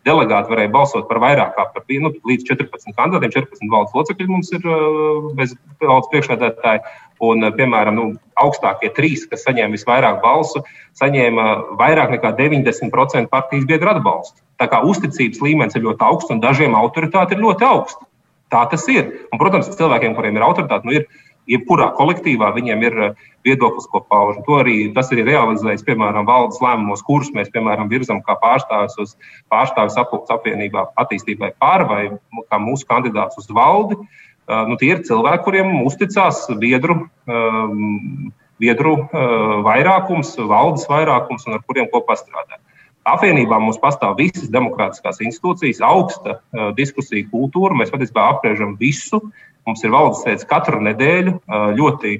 [0.06, 3.32] delegāti varēja balsot par vairāk kā par nu, līdz 14 kandidātiem.
[3.34, 6.84] 14 valdes locekļi mums ir uh, bez valdes priekšsēdētāji.
[7.24, 8.06] Un, uh, piemēram, nu,
[8.42, 10.64] augstākie trīs, kas saņēma visvairāk balsu,
[11.00, 11.46] saņēma
[11.80, 14.42] vairāk nekā 90% partijas biedru atbalstu.
[14.60, 18.06] Tā kā uzticības līmenis ir ļoti augsts un dažiem autoritāte ir ļoti augsta.
[18.52, 19.08] Tā tas ir.
[19.32, 21.08] Un, protams, cilvēkiem, kuriem ir autoritāte, nu, ir
[21.50, 24.40] jebkurā kolektīvā viņiem ir eh, viedoklis, ko pauž.
[24.46, 29.16] To arī tas ir realizējis, piemēram, valdes lēmumos, kurus mēs, piemēram, virzam kā pārstāvis uz
[29.52, 32.02] pārstāvis apvienībā attīstībai pār vai
[32.48, 33.98] kā mūsu kandidāts uz valdi.
[34.44, 41.56] Eh, nu, tie ir cilvēki, kuriem uzticās biedru, um, biedru uh, vairākums, valdes vairākums un
[41.56, 42.60] ar kuriem kopā strādāt.
[43.08, 47.76] Apvienībā mums pastāv visas demokrātiskās institūcijas, augsta uh, diskusija kultūra.
[47.76, 49.20] Mēs patiesībā apspriežam visu,
[49.66, 51.38] Mums ir valdes sēdes katru nedēļu
[51.78, 52.18] ļoti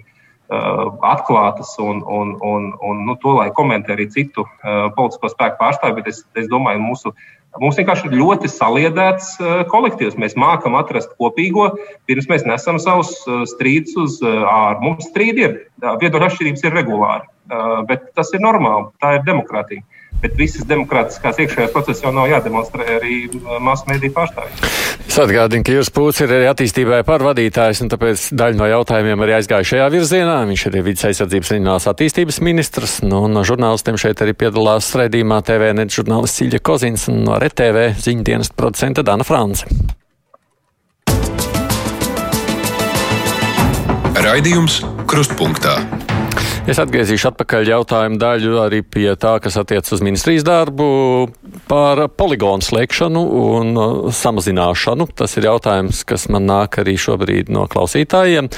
[1.04, 4.44] atklātas un, un, un, un nu, to, lai komentē arī citu
[4.96, 7.14] politisko spēku pārstāvji, bet es, es domāju, mūsu
[7.62, 9.37] Mums vienkārši ir ļoti saliedēts
[9.70, 10.16] kolektīvs.
[10.18, 11.68] Mēs mākam atrast kopīgo,
[12.11, 13.12] pirms mēs nesam savus
[13.52, 14.80] strīdus uz ārā.
[14.83, 17.28] Mums strīdi ir, viedokļu atšķirības ir regulāri,
[17.87, 19.87] bet tas ir normāli, tā ir demokrātija
[20.22, 24.68] bet visas demokrātiskās iekšējās procesas jau nav jādemonstrē arī uh, masu mediju pārstāvjiem.
[25.09, 29.37] Es atgādinu, ka jūs pūcis ir arī attīstībai pārvadītājs, un tāpēc daļa no jautājumiem arī
[29.38, 30.38] aizgāja šajā virzienā.
[30.50, 35.42] Viņš ir vidas aizsardzības reģionālās attīstības ministrs, nu, un no žurnālistiem šeit arī piedalās raidījumā
[35.46, 39.68] TV net žurnālists Silja Kozins un no RTV ziņdienas producenta Dana France.
[44.24, 46.03] Raidījums Krustpunktā.
[46.64, 50.87] Es atgriezīšu atpakaļ jautājumu daļu arī pie tā, kas attiec uz ministrijas darbu
[51.68, 55.11] par poligonu slēgšanu un uh, samazināšanu.
[55.12, 58.48] Tas ir jautājums, kas man nāk arī šobrīd no klausītājiem.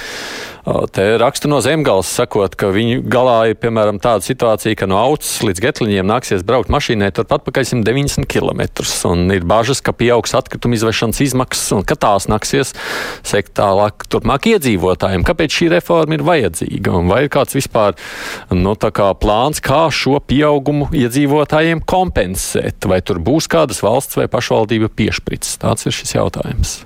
[0.66, 5.44] Te raksta no zemgals, sakot, ka viņu galā ir piemēram tāda situācija, ka no augstas
[5.46, 8.64] līdz getliņiem nāksies braukt mašīnai turpat pakaļ 190 km.
[9.06, 12.74] Un ir bažas, ka pieaugs atkrituma izvešanas izmaksas un ka tās nāksies
[13.22, 15.22] sekt tālāk turpmāk iedzīvotājiem.
[15.28, 16.96] Kāpēc šī reforma ir vajadzīga?
[16.98, 17.94] Un vai ir kāds vispār
[18.50, 22.90] nu, kā plāns, kā šo pieaugumu iedzīvotājiem kompensēt?
[22.90, 25.60] Vai tur būs kādas valsts vai pašvaldība piešprits?
[25.62, 26.80] Tāds ir šis jautājums.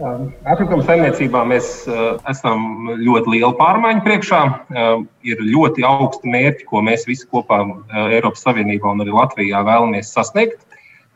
[0.00, 4.40] Atkrituma saimniecībā mēs uh, esam ļoti lielu pārmaiņu priekšā.
[4.48, 9.62] Uh, ir ļoti augsti mērķi, ko mēs visi kopā uh, Eiropas Savienībā un arī Latvijā
[9.66, 10.66] vēlamies sasniegt.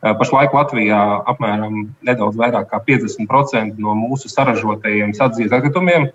[0.05, 0.99] Pašlaik Latvijā
[1.31, 6.11] apmēram nedaudz vairāk kā 50% no mūsu saražotajiem sadzīves atkritumiem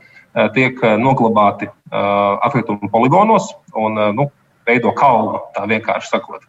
[0.55, 4.29] tiek noglabāti atkritumu poligonos un nu,
[4.69, 6.45] veido kalnu, tā vienkārši sakot.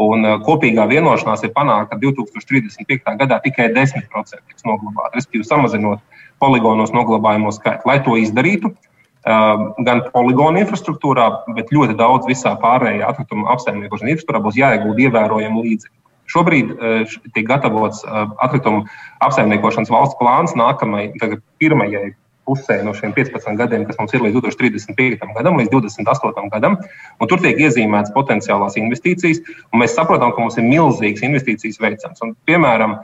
[0.00, 3.16] Un uh, kopīgā vienošanās ir panākta, ka 2035.
[3.20, 4.08] gadā tikai 10%
[4.48, 6.00] tiks noglabāti, respektīvi samazinot
[6.40, 7.84] poligonos noglabājamo skaitu.
[7.90, 11.26] Lai to izdarītu, uh, gan poligonu infrastruktūrā,
[11.58, 15.96] bet ļoti daudz visā pārējā atkrituma apsaimniekošanas infrastruktūrā būs jāiegulda ievērojami līdzekļi.
[16.30, 18.86] Šobrīd uh, tiek gatavots atkrituma
[19.26, 22.14] apsaimniekošanas valsts plāns nākamajai, pirmajai
[22.48, 25.32] pusē no šiem 15 gadiem, kas mums ir līdz 2035.
[25.36, 26.48] gadam, līdz 28.
[26.52, 26.78] gadam.
[27.20, 32.22] Tur tiek iezīmētas potenciālās investīcijas, un mēs saprotam, ka mums ir milzīgas investīcijas veicams.
[32.24, 32.98] Un, piemēram,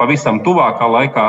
[0.00, 1.28] pavisam tuvākā laikā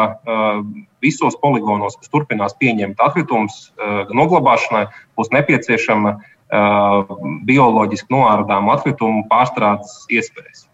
[1.03, 3.69] visos poligonos, kas turpinās pieņemt atkritumus
[4.15, 6.17] noglabāšanai, būs nepieciešama
[7.49, 10.68] bioloģiski noārdāmu atkritumu pārstrādes iespējas.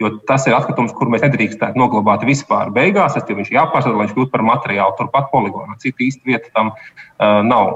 [0.00, 2.72] Jo tas ir atkritums, kur mēs nedrīkstētu noglabāt vispār.
[2.72, 5.76] Beigās tas ir jāpārstāv, lai viņš kļūtu par materiālu turpat poligonā.
[5.82, 7.74] Cita īsta vieta tam uh, nav.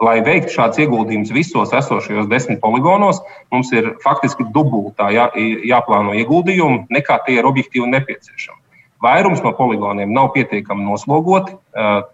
[0.00, 3.20] Lai veiktu šādus ieguldījumus visos esošajos desmit poligonos,
[3.52, 5.28] mums ir faktiski dubultā jā,
[5.68, 8.58] jāplāno ieguldījumi, nekā tie ir objektīvi nepieciešami.
[9.00, 11.54] Vairums no poligoniem nav pietiekami noslogoti.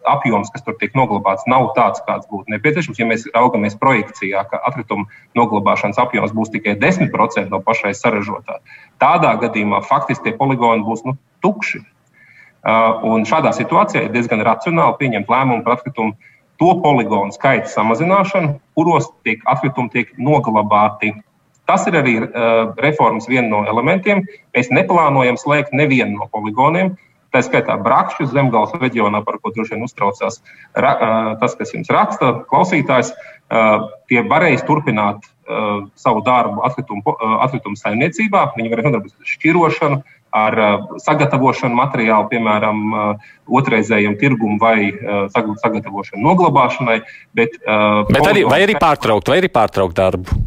[0.07, 3.01] Apjoms, kas tur tiek noglabāts, nav tāds, kāds būtu nepieciešams.
[3.01, 8.61] Ja mēs raugamies projekcijā, ka atkrituma noglabāšanas apjoms būs tikai 10% no pašais saražotā,
[9.03, 11.83] tādā gadījumā faktiski tie poligoni būs nu, tukši.
[13.07, 16.15] Un šādā situācijā ir diezgan racionāli pieņemt lēmumu par atkritumu
[16.59, 21.17] to poligonu skaita samazināšanu, kuros tiek atkritumi tiek noglabāti
[21.67, 24.23] Tas ir arī uh, reformas viens no elementiem.
[24.55, 26.95] Mēs neplānojam slēgt nevienu no poligoniem.
[27.35, 30.39] Tā skaitā Brakšķu zemgāles reģionā, par ko droši vien uztraucās
[30.79, 33.11] ra, uh, tas, kas jums raksta, klausītājs.
[33.47, 38.47] Uh, tie varēs turpināt uh, savu darbu atkritumu, atkritumu saimniecībā.
[38.55, 40.01] Viņi varēs nodarboties ar šķirošanu,
[40.37, 40.57] ar
[41.01, 42.83] sagatavošanu materiālu, piemēram,
[43.49, 44.91] otrreizējiem tirgumam vai
[45.33, 46.99] sagatavošanu noglabāšanai.
[47.39, 47.57] Bet,
[48.11, 50.46] bet arī, vai arī pārtraukt, vai arī pārtraukt darbu?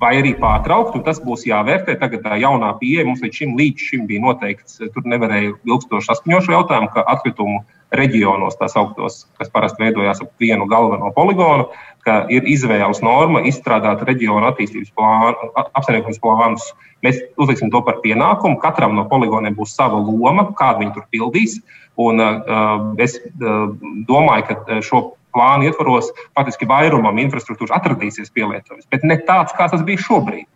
[0.00, 0.96] Vai arī pārtraukt.
[1.04, 1.98] Tas būs jāvērtē.
[2.00, 6.46] Tagad tā jaunā pieeja mums līdz šim, līdz šim bija noteikts, tur nevarēja ilgstoši saskaņot
[6.46, 7.62] šo jautājumu, ka atkritumu
[7.94, 11.66] reģionos, tā sauktos, kas parasti veidojās ap vienu galveno poligonu,
[12.06, 16.70] ka ir izvēles norma izstrādāt reģionu attīstības plānu, apsaimniekošanas plānus.
[17.04, 18.60] Mēs uzliksim to par pienākumu.
[18.62, 21.58] Katram no poligoniem būs sava loma, kādu viņi tur pildīs.
[22.00, 23.72] Un, uh, es uh,
[24.08, 25.02] domāju, ka šo
[25.34, 30.48] plānu ietvaros faktiski vairumam infrastruktūras atradīsies pielietojums, bet ne tāds, kā tas bija šobrīd.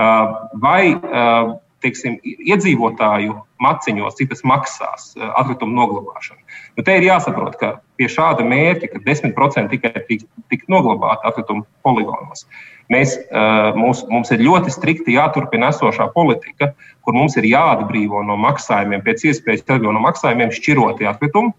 [0.00, 6.40] Uh, vai uh, teiksim, iedzīvotāju maciņos, cik tas maksās uh, atkritumu noglabāšanu?
[6.78, 11.66] Nu, te ir jāsaprot, ka pie šāda mērķa, ka 10% tikai tiks tik noglabāti atkritumu
[11.84, 12.46] poligonos,
[12.90, 13.12] mēs,
[13.76, 16.72] mums, mums ir ļoti strikti jāturpina esošā politika,
[17.04, 21.52] kur mums ir jāatbrīvo no maksājumiem, pēc iespējas atbrīvo no maksājumiem šķirotie atkritumi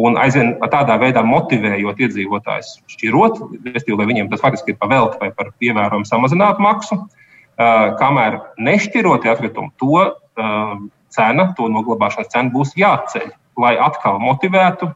[0.00, 5.30] un aizvien tādā veidā motivējot iedzīvotājus šķirot, respektīvi, lai viņiem tas faktiski ir pavēlti vai
[5.36, 6.98] par ievērojumu samazinātu maksu.
[8.00, 10.06] Kamēr nešķirotie atkritumi, to
[11.12, 13.28] cena, to noglabāšanas cena būs jāceļ,
[13.60, 14.88] lai atkal motivētu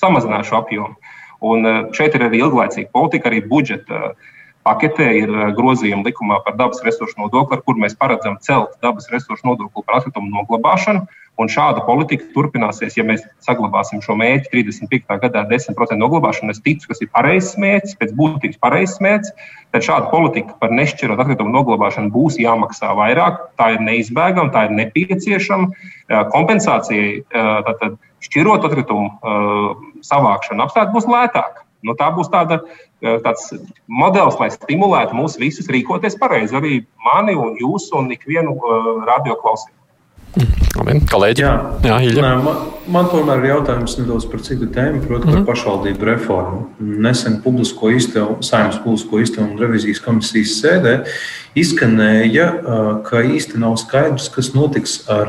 [0.00, 0.98] samazināt šo apjomu.
[1.42, 4.12] Un šeit ir arī ilglaicīga politika, arī budžeta
[4.66, 9.46] paketē ir grozījumi likumā par dabas resursu nodokli, ar kur mēs paredzam celt dabas resursu
[9.48, 11.06] nodokli par atkritumu noglabāšanu.
[11.40, 15.16] Un šāda politika turpināsies, ja mēs saglabāsim šo mērķi 35.
[15.22, 16.52] gadā 10% noglabāšanu.
[16.52, 19.32] Es ticu, ka tas ir pareizs mērķis, pēc būtības pareizs mērķis.
[19.72, 23.40] Tad šāda politika par nešķirot atkritumu noglabāšanu būs jāmaksā vairāk.
[23.56, 25.72] Tā ir neizbēgama, tā ir nepieciešama.
[26.36, 27.96] Kompensācijai tātad
[28.28, 29.08] šķirot atkritumu
[30.04, 31.64] savākšanu apstākļi būs lētāk.
[31.82, 32.60] Nu, tā būs tāda,
[33.02, 33.50] tāds
[33.90, 36.56] modelis, lai stimulētu mūs visus rīkoties pareizi.
[36.58, 38.54] Arī mani un jūs un ikvienu
[39.08, 39.82] radio klausītāju.
[40.72, 41.42] Labi, kolēģi.
[41.44, 41.52] Jā,
[41.84, 42.22] jā Ilja.
[42.24, 42.60] Nē, man,
[42.94, 45.48] man tomēr ir jautājums nedaudz par citu tēmu, proti, par mm -hmm.
[45.50, 46.60] pašvaldību reformu.
[46.78, 50.94] Nesen publisko izdevumu, saimnes publisko izdevumu un revizijas komisijas sēdē
[51.54, 52.48] izskanēja,
[53.04, 55.28] ka īsti nav skaidrs, kas notiks ar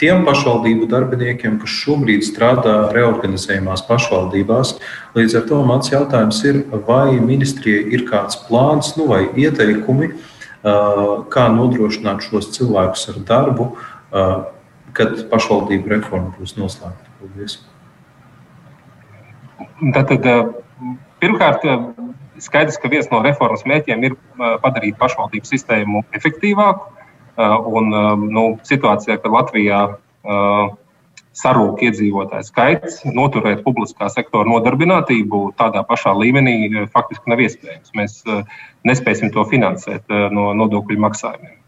[0.00, 4.76] tiem pašvaldību darbiniekiem, kas šobrīd strādā reorganizējumās pašvaldībās.
[5.18, 10.12] Līdz ar to mans jautājums ir, vai ministrijai ir kāds plāns nu, vai ieteikumi,
[11.34, 13.68] kā nodrošināt šos cilvēkus ar darbu,
[14.94, 17.12] kad pašvaldību reforma būs noslēgta.
[17.20, 17.58] Paldies!
[19.94, 20.24] Tātad,
[21.20, 21.66] pirmkārt,
[22.40, 24.16] skaidrs, ka viens no reformas mērķiem ir
[24.62, 26.92] padarīt pašvaldību sistēmu efektīvāku.
[27.36, 27.90] Un,
[28.30, 29.80] nu, situācijā, kad Latvijā
[31.34, 37.90] sarūk iedzīvotāju skaits, noturēt publiskā sektora nodarbinātību tādā pašā līmenī faktiski nav iespējams.
[37.98, 38.20] Mēs
[38.86, 41.58] nespēsim to finansēt no nodokļu maksājumiem.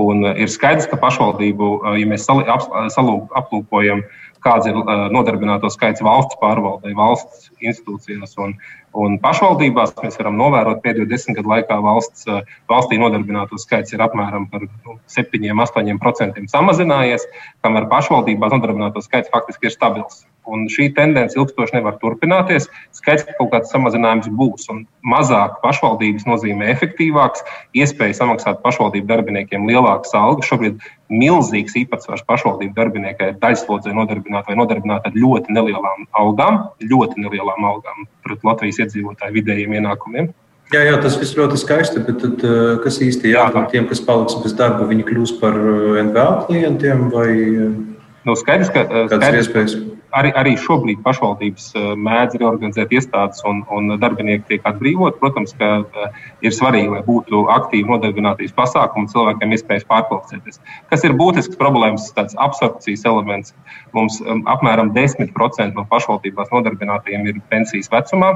[0.00, 1.68] Un ir skaidrs, ka pašvaldību,
[2.00, 4.00] ja mēs aplūkojam,
[4.42, 4.78] kāds ir
[5.14, 8.56] nodarbināto skaits valsts pārvaldē, valsts institūcijās un,
[8.98, 12.26] un pašvaldībās, mēs varam novērot pēdējo desmit gadu laikā valsts,
[12.70, 14.66] valstī nodarbināto skaits ir apmēram par
[15.16, 17.28] 7-8% nu, samazinājies,
[17.64, 20.24] kamēr pašvaldībās nodarbināto skaits faktiski ir stabils.
[20.50, 22.66] Un šī tendence ilgstoši nevar turpināties.
[22.96, 24.66] Skaidrs, ka kaut kāds samazinājums būs.
[25.06, 27.44] Mazāk pašvaldības nozīmē efektīvāks,
[27.78, 30.48] iespēja samaksāt pašvaldību darbiniekiem lielākas algas.
[30.50, 37.22] Šobrīd milzīgs īpatsvars pašvaldību darbiniekai ir daļslodzē nodarbināta vai nodarbināta ar ļoti nelielām algām, ļoti
[37.22, 40.32] nelielām algām pret Latvijas iedzīvotāju vidējiem ienākumiem.
[40.72, 44.38] Jā, jā, tas viss ļoti skaisti, bet tad, eh, kas īsti jādara tiem, kas paliks
[44.40, 47.32] bez darba, viņi kļūs par eh, NVA klientiem vai
[48.24, 49.74] nu, skaidrs, ka, kādas ir iespējas?
[50.16, 55.18] Arī, arī šobrīd pašvaldības eh, mēdz reorganizēt iestādes un, un darbinieki tiek atbrīvot.
[55.20, 60.62] Protams, ka eh, ir svarīgi, lai būtu aktīvi nodarbinātības pasākumi cilvēkiem iespējas pārkvalificēties.
[60.92, 63.54] Kas ir būtisks problēmas, tāds absorpcijas elements.
[63.96, 68.34] Mums um, apmēram 10% no pašvaldībās nodarbinātajiem ir pensijas vecumā.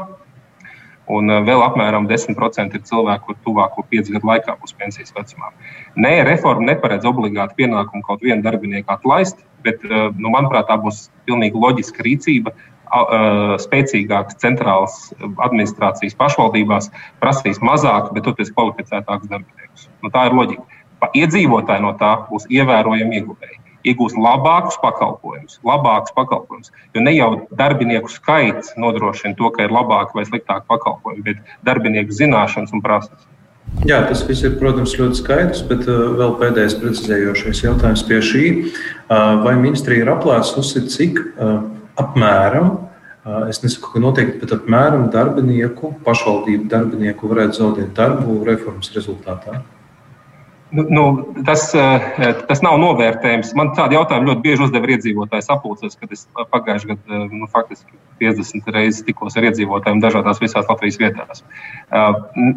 [1.13, 5.53] Un eh, vēl apmēram 10% ir cilvēku, kur tuvāko piecu gadu laikā būs pensijas vecumā.
[5.95, 11.07] Nē, reforma neparedz obligāti pienākumu kaut vienu darbinieku atlaist, bet, eh, nu, manuprāt, tā būs
[11.29, 12.55] pilnīgi loģiska rīcība.
[12.87, 14.97] Eh, spēcīgākas centrālas
[15.43, 19.89] administrācijas pašvaldībās prasīs mazāk, bet toties kvalificētākus darbiniekus.
[20.03, 20.63] Nu, tā ir loģika.
[21.19, 23.56] Iedzīvotāji no tā būs ievērojami ieguvēji.
[23.87, 26.73] Iegūs labākus pakalpojumus, labākus pakalpojumus.
[26.95, 32.15] Jo ne jau darbinieku skaits nodrošina to, ka ir labāki vai sliktāki pakalpojumi, bet darbinieku
[32.17, 33.27] zināšanas un prasības.
[33.87, 38.45] Jā, tas viss ir, protams, ļoti skaidrs, bet uh, vēl pēdējais precizējošais jautājums pie šī.
[38.57, 41.59] Uh, vai ministrija ir aplēsusi, cik uh,
[42.01, 42.77] apmēram,
[43.51, 49.65] es nesaku, ka noteikti, bet apmēram darbinieku, pašvaldību darbinieku varētu zaudēt darbu reformas rezultātā?
[50.71, 51.03] Nu, nu,
[51.47, 53.53] tas, eh, tas nav novērtējums.
[53.55, 57.95] Man tādu jautājumu ļoti bieži uzdeva iedzīvotājs apulcēs, kad es pagājušajā gadā eh, nu, faktiski
[58.19, 61.45] 50 reizes tikos ar iedzīvotājiem dažādās visās Latvijas vietās.
[61.87, 62.17] Uh,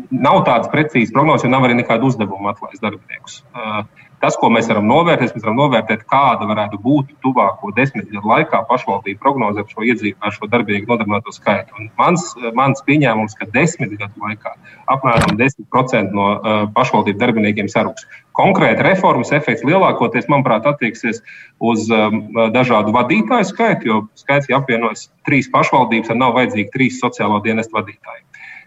[0.10, 3.42] nav tādas precīzas prognozes, jo nav arī nekādu uzdevumu atlaist darbiniekus.
[3.52, 3.84] Uh,
[4.20, 8.62] Tas, ko mēs varam novērtēt, mēs varam novērtēt, kāda varētu būt tuvāko desmit gadu laikā
[8.68, 11.76] pašvaldību prognoze par šo iedzīvotāju, ar šo darbinieku nodarbināto skaitu.
[11.80, 12.26] Un mans,
[12.58, 14.54] mans pieņēmums, ka desmit gadu laikā
[14.92, 18.08] apmēram 10% no uh, pašvaldību darbiniekiem saruks.
[18.36, 21.24] Konkrēti reformas efekts lielākoties, manuprāt, attieksies
[21.72, 22.22] uz um,
[22.56, 27.80] dažādu vadītāju skaitu, jo skaits ir apvienojis trīs pašvaldības, tad nav vajadzīgi trīs sociālo dienestu
[27.80, 28.26] vadītāji.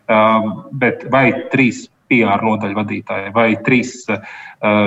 [0.08, 0.48] Uh,
[0.80, 4.24] bet vai trīs PR nodaļu vadītāji vai trīs uh,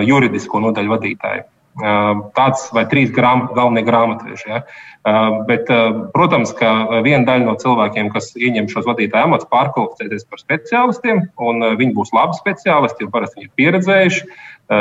[0.08, 1.46] juridisko nodaļu vadītāji.
[1.76, 4.46] Uh, tāds vai trīs grām, galvenie grāmatvieši.
[4.48, 4.62] Ja?
[5.04, 5.68] Uh, bet,
[6.14, 11.68] protams, ka viena daļa no cilvēkiem, kas ieņem šos vadītāju amatus, pārkvalificēties par speciālistiem, un
[11.76, 14.28] viņi būs labi speciālisti, jo parasti viņi ir pieredzējuši,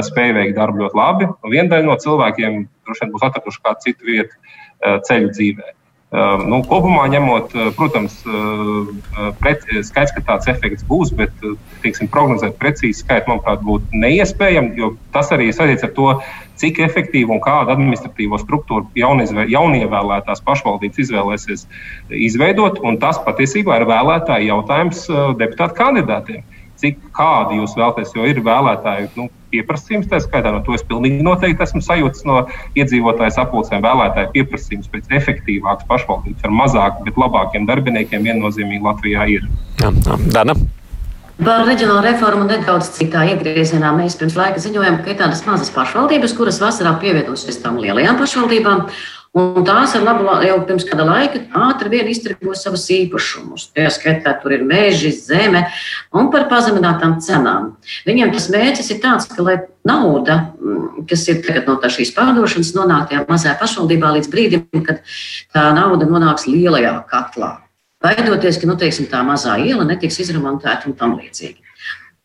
[0.06, 1.28] spēj veikt darbu ļoti labi.
[1.50, 5.74] Viena daļa no cilvēkiem droši vien būs atraduši kādu citu vietu ceļu dzīvēm.
[6.14, 8.20] Nu, kopumā ņemot, protams,
[9.88, 11.32] skaidrs, ka tāds efekts būs, bet
[11.82, 16.12] teiksim, prognozēt precīzi skaitu, manuprāt, būtu neiespējami, jo tas arī saistīts ar to,
[16.60, 21.66] cik efektīvu un kādu administratīvo struktūru jaunievēlētās pašvaldības izvēlēsies
[22.14, 22.78] izveidot.
[23.02, 25.08] Tas patiesībā ir vēlētāju jautājums
[25.40, 26.46] deputātu kandidātiem
[26.80, 30.08] cik kādi jūs vēlaties, jo ir vēlētāju nu, pieprasījums.
[30.10, 32.44] Tā skaitā no to es pilnīgi noteikti esmu sajūtis no
[32.78, 33.84] iedzīvotāju sapulcēm.
[33.84, 39.52] Vēlētāju pieprasījums pēc efektīvākas pašvaldības ar mazāk, bet labākiem darbiniekiem viennozīmīgi Latvijā ir.
[39.82, 40.18] Jā, jā.
[40.34, 40.58] Dana.
[41.34, 46.34] Par reģionālo reformu nedaudz citā iegriezienā mēs pirms laika ziņojām, ka ir tādas mazas pašvaldības,
[46.38, 48.84] kuras vasarā pievienosies tam lielajām pašvaldībām.
[49.34, 53.64] Un tās ar labu jau pirms kāda laika ātri vien iztirgo savus īpašumus.
[53.74, 55.64] Tajā skaitā tur ir meži, zeme
[56.14, 57.72] un par pazeminātām cenām.
[58.06, 62.70] Viņiem tas mērķis ir tāds, ka lai nauda, mm, kas ir tagad no šīs pārdošanas,
[62.78, 65.02] nonāk tajā mazajā pašvaldībā līdz brīdim, kad
[65.50, 67.56] tā nauda nonāks lielajā katlā.
[68.04, 71.63] Baidoties, ka nu, teiksim, tā mazā iela netiks izremontēta un tam līdzīgi.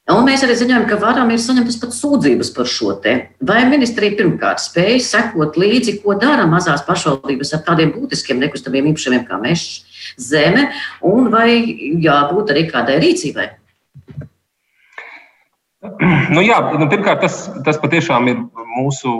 [0.09, 3.13] Un mēs arī zinām, ka varam ir saņemtas pat sūdzības par šo te.
[3.45, 9.27] Vai ministrija pirmkārt spēja sekot līdzi, ko dara mazās pašvaldības ar tādiem būtiskiem nekustamiem īpašumiem
[9.29, 9.83] kā mežs,
[10.17, 10.71] zeme,
[11.05, 11.61] un vai
[12.01, 13.47] jābūt arī kādai rīcībai?
[16.33, 18.41] Nu jā, nu pirmkārt, tas, tas patiešām ir
[18.79, 19.13] mūsu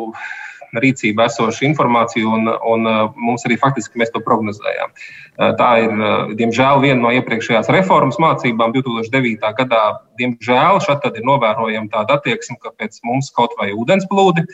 [0.77, 4.91] rīcībā esoša informācija, un, un uh, mums arī faktiski mēs to prognozējām.
[4.93, 9.53] Uh, tā ir, uh, diemžēl, viena no iepriekšējās reformas mācībām 2009.
[9.61, 9.83] gadā.
[10.19, 14.45] Diemžēl šeit ir novērojama tāda attieksme, ka pēc mums kaut vai ūdensplūdi.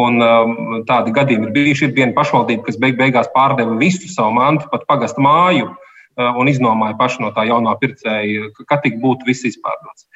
[0.00, 1.88] Un, um, tādi gadījumi ir bijuši.
[1.88, 6.50] Ir viena pašvaldība, kas beig beigās pārdeva visu savu mantu, pat pagastu māju, uh, un
[6.50, 10.06] iznomāja pašu no tā jaunā pircēja, ka tik būtu viss izpārdots.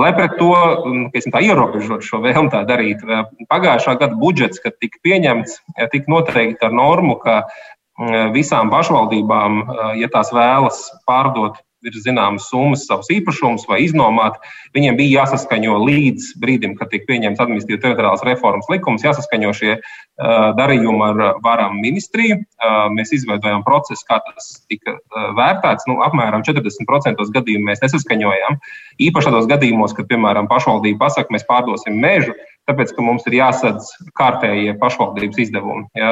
[0.00, 3.04] Lai pret to mm, tā, ierobežot šo vēlmu tā darīt,
[3.50, 5.60] pagājušā gada budžets, kad tika pieņemts,
[5.92, 9.62] tika noteikti ar normu, ka mm, visām pašvaldībām,
[10.00, 14.38] ja tās vēlas pārdot ir zināmas summas, savus īpašumus vai iznomāt.
[14.76, 20.48] Viņiem bija jāsaskaņo līdz brīdim, kad tika pieņemts administratīvas teritoriālās reformas likums, jāsaskaņo šie uh,
[20.58, 22.40] darījumi ar varam ministriju.
[22.40, 25.88] Uh, mēs izveidojām procesu, kā tas tika uh, vērtēts.
[25.90, 28.58] Nu, apmēram 40% gadījumu mēs nesaskaņojām.
[29.04, 32.34] Īpaši tādos gadījumos, kad, piemēram, pašvaldība pasaka, mēs pārdosim mežu
[32.68, 35.86] tāpēc, ka mums ir jāsadz kārtējie pašvaldības izdevumi.
[35.98, 36.10] Ja,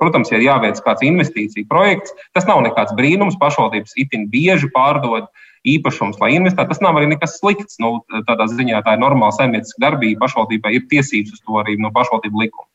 [0.00, 3.38] protams, ja ir jāveic kāds investīcija projekts, tas nav nekāds brīnums.
[3.40, 5.28] Pašvaldības itin bieži pārdod
[5.66, 6.74] īpašums, lai investētu.
[6.74, 7.80] Tas nav arī nekas slikts.
[7.82, 10.26] Nu, tādā ziņā tā ir normāla saimnieciska darbība.
[10.26, 12.68] Pašvaldībai ir tiesības uz to arī no pašvaldību likuma.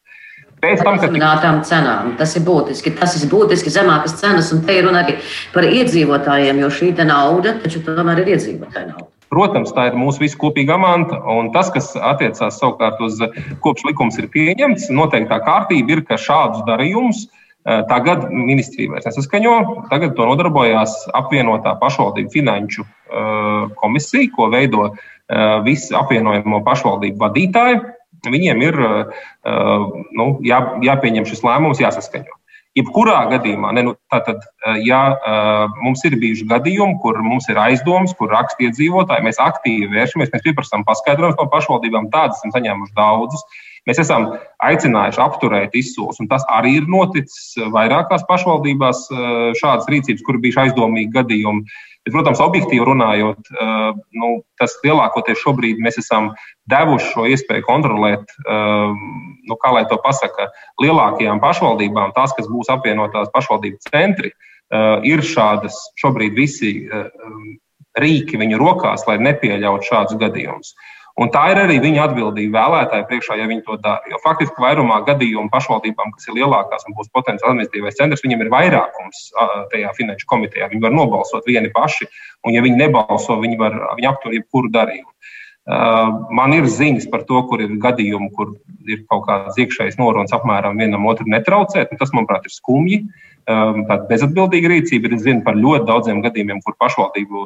[0.61, 1.53] Pēc tam, kad tika...
[1.65, 2.93] cenām, tas ir būtiski.
[2.99, 5.15] Tas ir būtiski zemākas cenas, un te ir runa arī
[5.55, 9.09] par iedzīvotājiem, jo šī nauda taču tomēr ir iedzīvotāja nauda.
[9.31, 11.21] Protams, tā ir mūsu visu kopīga manta.
[11.31, 13.21] Un tas, kas attiecās savukārt uz
[13.63, 19.53] kopš likums ir pieņemts, noteiktā kārtība ir, ka šādus darījumus eh, tagad ministrija vairs nesaskaņo.
[19.93, 27.81] Tagad to nodarbojās apvienotā pašvaldību finanšu eh, komisija, ko veido eh, visi apvienojamo pašvaldību vadītāji.
[28.21, 28.75] Viņiem ir
[30.13, 32.35] nu, jā, jāpieņem šis lēmums, jāsaskaņo.
[32.79, 37.59] Jebkurā gadījumā, ne, nu, tātad, eh, ja eh, mums ir bijuši gadījumi, kur mums ir
[37.59, 42.95] aizdomas, kur raksta iedzīvotāji, mēs aktīvi vēršamies, mēs pieprasām paskaidrojumus no pašvaldībām, tādas esam saņēmuši
[42.95, 43.43] daudzus.
[43.89, 44.29] Mēs esam
[44.63, 50.63] aicinājuši apturēt izsoles, un tas arī ir noticis vairākās pašvaldībās, eh, šādas rīcības, kur bijuši
[50.69, 51.67] aizdomīgi gadījumi.
[52.11, 53.49] Bet, protams, objektīvi runājot,
[54.19, 56.33] nu, tas lielākoties šobrīd mēs esam
[56.67, 58.33] devuši šo iespēju kontrolēt,
[59.47, 60.49] nu, kā lai to pasaka,
[60.83, 64.33] lielākajām pašvaldībām, tās, kas būs apvienotās pašvaldību centri,
[65.07, 66.73] ir šādas šobrīd visi
[67.95, 70.75] rīki viņu rokās, lai nepieļautu šādus gadījumus.
[71.21, 74.01] Un tā ir arī viņa atbildība vēlētāju priekšā, ja viņi to dara.
[74.09, 78.51] Jo faktiski vairumā gadījumu pašvaldībām, kas ir lielākās un būs potenciāli administratīvais centrs, viņiem ir
[78.53, 79.27] vairākums
[79.73, 80.71] tajā finanšu komitejā.
[80.71, 82.09] Viņi var nobalsot vieni paši,
[82.47, 85.11] un ja viņi nebalso, viņi var viņi aptur jebkuru darījumu.
[85.71, 88.55] Man ir ziņas par to, kur ir gadījumi, kur
[88.91, 91.93] ir kaut kāds iekšējs norunas apmēram vienam otru netraucēt.
[91.99, 93.05] Tas, manuprāt, ir skumji.
[93.49, 95.09] Um, tāda bezatbildīga rīcība.
[95.15, 97.45] Es zinu par ļoti daudziem gadījumiem, kur pašvaldību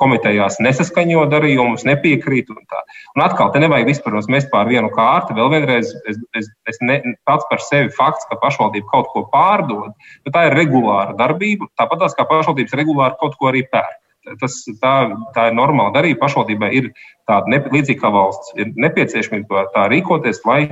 [0.00, 2.50] komitejās nesaskaņo darījumus, nepiekrīt.
[2.52, 2.82] Un, tā.
[3.14, 5.36] un atkal, te nevajag vispār mest pār vienu kārtu.
[5.38, 9.94] Vēl vienreiz, es, es, es ne, pats par sevi fakts, ka pašvaldība kaut ko pārdod,
[10.26, 11.70] bet tā ir regulāra darbība.
[11.78, 13.99] Tāpat tās kā pašvaldības regulāri kaut ko arī pērk.
[14.40, 14.94] Tas, tā,
[15.34, 16.20] tā ir normāla darība.
[16.26, 16.90] Pašvaldībai ir
[17.28, 18.52] tāda ne, līdzīga kā valsts.
[18.56, 20.62] Nepieciešamība tā rīkoties, lai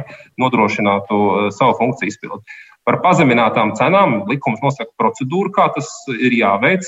[0.41, 2.59] nodrošinātu uh, savu funkciju izpildi.
[2.89, 6.87] Par pazeminātām cenām likums nosaka procedūru, kā tas ir jāveic.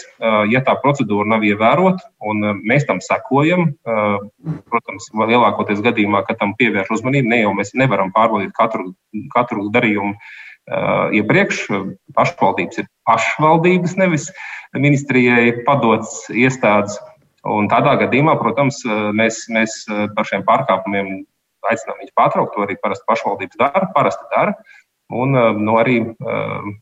[0.48, 6.94] Ja tā procedūra nav ievērota, un mēs tam sekojam, protams, lielākoties gadījumā, kad tam pievērš
[6.96, 8.94] uzmanību, ne jau mēs nevaram pārbaudīt katru,
[9.34, 10.14] katru darījumu
[11.20, 11.62] iepriekš.
[12.16, 14.28] Pašvaldības ir pašvaldības, nevis
[14.76, 16.98] ministrijai padots iestādes.
[17.48, 18.82] Un tādā gadījumā, protams,
[19.16, 19.82] mēs, mēs
[20.16, 21.22] par šiem pārkāpumiem
[21.70, 22.52] aicinām viņus pārtraukt.
[22.54, 24.56] To arī parasti pašvaldības dara, parasti dara.
[25.10, 26.02] Un nu, arī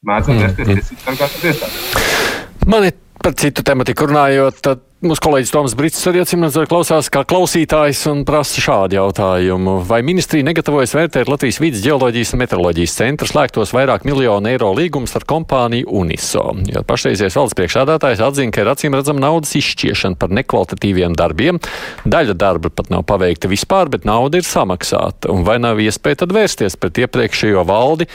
[0.04, 0.74] mēdzam vērsties mm.
[0.74, 2.66] tiesību sargātājiem iestādēm.
[2.68, 7.20] Man ir par citu tematiku runājot, tad Mūsu kolēģis Toms Brīsīs arī atsimredzot klausās kā
[7.30, 9.76] klausītājs un prasa šādu jautājumu.
[9.86, 15.14] Vai ministrija negatavojas vērtēt Latvijas vidas geoloģijas un meteoroloģijas centra slēgtos vairāk miljonu eiro līgumus
[15.14, 16.42] ar kompāniju Uniso?
[16.66, 21.62] Jo pašreizies valsts priekšādātājs atzina, ka ir acīm redzama naudas izšķiešana par nekvalitatīviem darbiem.
[22.02, 25.30] Daļa darba pat nav paveikta vispār, bet nauda ir samaksāta.
[25.30, 28.10] Un vai nav iespēja tad vērsties pret iepriekšējo valdi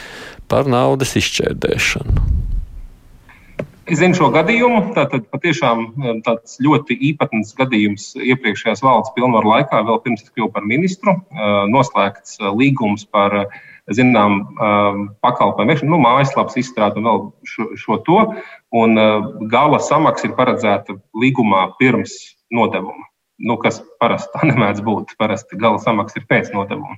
[0.51, 2.43] par naudas izšķērdēšanu?
[3.84, 4.94] Es zinu šo gadījumu.
[4.96, 10.54] Tātad patiešām um, tāds ļoti īpatns gadījums iepriekšējās valdes pilnvaru laikā, vēl pirms es kļuvu
[10.56, 13.36] par ministru, uh, noslēgts uh, līgums par
[13.92, 17.20] zinām um, pakalpojumu veikšanu, nu, mājaslapas izstrādi un vēl
[17.52, 18.22] šo, šo to.
[18.72, 18.96] Un
[19.52, 22.16] gala samaksa ir paredzēta līgumā pirms
[22.56, 23.10] nodevuma.
[23.44, 25.18] Nu, kas parasti tā nemēdz būt.
[25.20, 26.96] Parasti gala samaksa ir pēc nodevuma.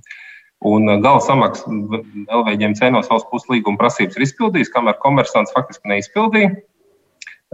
[0.66, 6.54] Un gala samaksa LVģiem no savas puses līguma prasības ir izpildījis, kamēr komersants faktiski neizpildīja.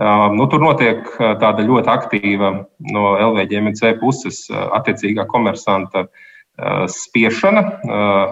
[0.01, 2.51] Nu, tur notiek tāda ļoti aktīva
[2.89, 6.07] no LVģMC puses attiecīgā komersanta
[6.89, 7.61] spiešana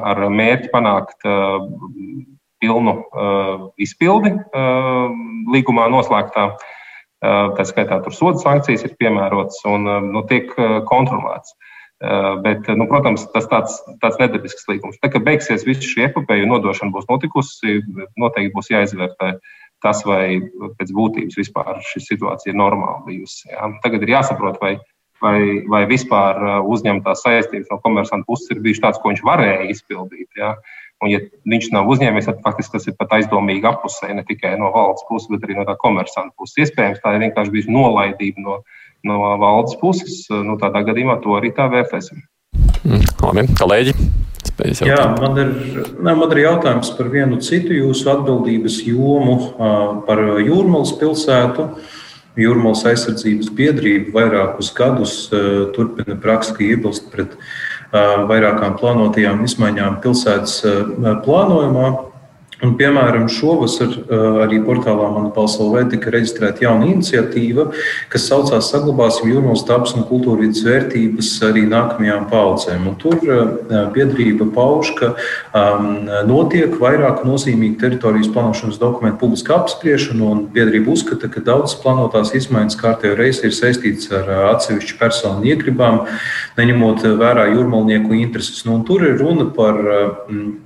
[0.09, 1.27] ar mērķi panākt
[2.59, 2.95] pilnu
[3.77, 4.33] izpildi
[5.53, 6.49] līgumā noslēgtā.
[7.19, 10.49] Tā skaitā tur soda sankcijas ir piemērotas un nu, tiek
[10.89, 11.53] kontrolēts.
[12.45, 14.97] Bet, nu, protams, tas tāds, tāds nedabisks līgums.
[15.03, 17.81] Tā kā beigsies viss šī epopeja un nodošana būs notikusi,
[18.15, 19.33] noteikti būs jāizvērtē
[19.83, 20.39] tas, vai
[20.79, 23.49] pēc būtības vispār šī situācija ir normāla bijusi.
[23.51, 23.69] Ja?
[23.83, 24.75] Tagad ir jāsaprot, vai,
[25.23, 25.39] vai,
[25.71, 30.29] vai vispār uh, uzņemtās saistības no komersanta puses ir bijušas tādas, ko viņš varēja izpildīt.
[30.39, 30.55] Ja?
[30.99, 34.73] Un, ja viņš nav uzņēmējs, tad faktiski tas ir pat aizdomīgi apusē, ne tikai no
[34.75, 36.65] valsts puses, bet arī no tā komersanta puses.
[36.65, 38.57] Iespējams, tā ir vienkārši bijusi nolaidība no,
[39.07, 40.25] no valsts puses.
[40.29, 42.19] Nu, tādā gadījumā to arī tā vērtēsim.
[42.83, 43.95] Mm, labi, kolēģi!
[44.59, 45.53] Jā, man ir,
[45.95, 49.37] ne, man ir jautājums par vienu citu jūsu atbildības jomu,
[50.07, 51.69] par Jūrmālas pilsētu.
[52.39, 55.15] Jūrmālas aizsardzības biedrība vairākus gadus
[55.75, 57.33] turpina praktiski iebilst pret
[57.91, 60.59] vairākām plānotajām izmaiņām pilsētas
[61.25, 61.89] plānojumā.
[62.59, 63.93] Un, piemēram, šovasar
[64.43, 67.69] arī portālā LV tika reģistrēta jauna iniciatīva,
[68.11, 72.89] kas saucās Saglabāsim jūrmālas dabas un kultūrvidas vērtības arī nākamajām paudzēm.
[72.91, 73.15] Un tur
[73.95, 75.13] biedrība pauž, ka
[75.55, 82.35] um, notiek vairāk nozīmīgi teritorijas plānošanas dokumentu publiska apspriešana, un biedrība uzskata, ka daudzas plānotās
[82.35, 86.03] izmaiņas kārtējo reizi ir saistītas ar atsevišķu personu iegribām,
[86.59, 88.65] neņemot vērā jūrmalnieku intereses.
[88.67, 89.79] Nu, tur ir runa par
[90.27, 90.57] um,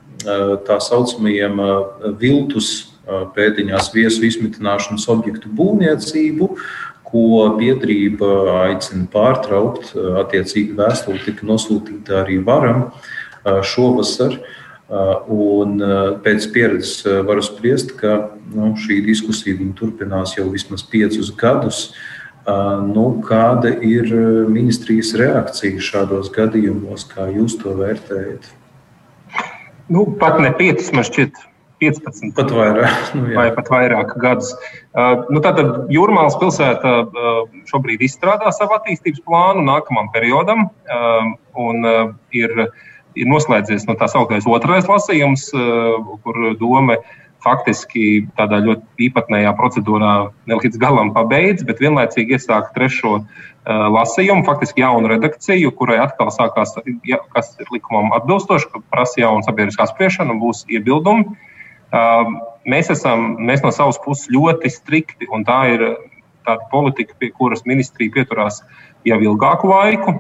[0.67, 1.61] tā saucamajiem
[2.19, 2.71] viltus
[3.35, 6.49] pēdiņās viesu izmitināšanas objektu būvniecību,
[7.13, 8.29] ko biedrība
[8.63, 9.91] aicina pārtraukt.
[10.23, 12.87] Attiecīgi vēstule tika nosūtīta arī varam
[13.43, 14.39] šovasar.
[15.33, 15.77] Un
[16.25, 21.85] pēc pieredzes varu spriest, ka nu, šī diskusija turpinās jau vismaz piecus gadus.
[22.45, 24.09] Nu, kāda ir
[24.51, 28.51] ministrijas reakcija šādos gadījumos, kā jūs to vērtējat?
[29.93, 31.37] Nu, pat ne 5, man šķiet,
[31.83, 32.31] 15.
[32.37, 33.09] Pat vairāk.
[33.17, 33.35] Nu, jā.
[33.37, 34.53] vai pat vairāk gadus.
[34.95, 40.67] Uh, nu, tātad Jūrmālas pilsēta uh, šobrīd izstrādā savu attīstības plānu nākamajam periodam.
[40.87, 41.33] Uh,
[41.65, 42.55] un, uh, ir,
[43.19, 46.97] ir noslēdzies no tā sauktais otrais lasījums, uh, kur doma
[47.43, 50.13] faktiski tādā ļoti īpatnējā procedūrā
[50.47, 56.31] ne līdz galam pabeidz, bet vienlaicīgi iesāk trešo uh, lasījumu, faktiski jaunu redakciju, kurai atkal
[56.35, 56.75] sākās,
[57.07, 61.37] ja, kas ir likumam atbilstoši, ka prasa jaunu sabiedriskā spriešana un būs iebildumi.
[62.67, 65.85] Mēs, esam, mēs no savas puses ļoti strikti, un tā ir
[66.43, 68.59] tāda politika, pie kuras ministrija pieturās
[69.07, 70.15] jau ilgāku laiku.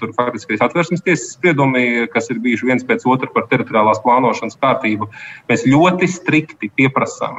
[0.00, 4.58] Tur faktiski ir atvērsmes tiesas spriedumi, kas ir bijuši viens pēc otra par teritoriālās plānošanas
[4.58, 5.10] kārtību.
[5.50, 7.38] Mēs ļoti strikti pieprasām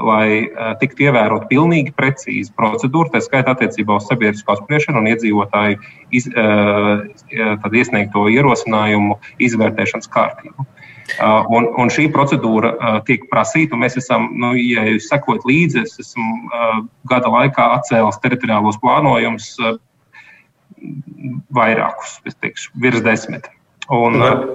[0.00, 5.80] lai uh, tiktu ievērot pilnīgi precīzi procedūra, tā skaitā attiecībā uz sabiedrisko spriešanu un iedzīvotāju
[6.14, 7.04] iz, uh,
[7.72, 10.68] iesniegto ierosinājumu izvērtēšanas kārtību.
[11.52, 15.98] Un, un šī procedūra tiek prasīta, un mēs esam, nu, ja jūs sekojat līdzi, es
[16.00, 16.28] esmu
[17.10, 19.50] gada laikā atcēlis teritoriālos plānojumus
[21.52, 23.50] vairākus, es teikšu, virs desmit.
[23.92, 24.46] Un, uh,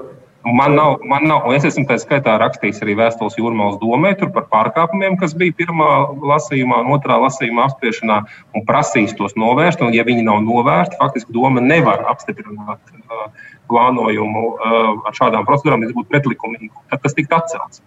[0.47, 5.17] Man nav, man nav, es esmu tā skaitā rakstījis arī vēstules jūrmālas domē par pārkāpumiem,
[5.19, 5.89] kas bija pirmā
[6.23, 8.19] lasījumā otrā lasījumā apspriešanā,
[8.55, 9.81] un prasījis tos novērst.
[9.83, 13.25] Un, ja viņi nav novērsti, faktiski doma nevar apstiprināt uh,
[13.67, 16.71] plānojumu uh, ar šādām procedūrām, tas būtu pretlikumīgi.
[16.93, 17.83] Tad tas tiktu atcelts.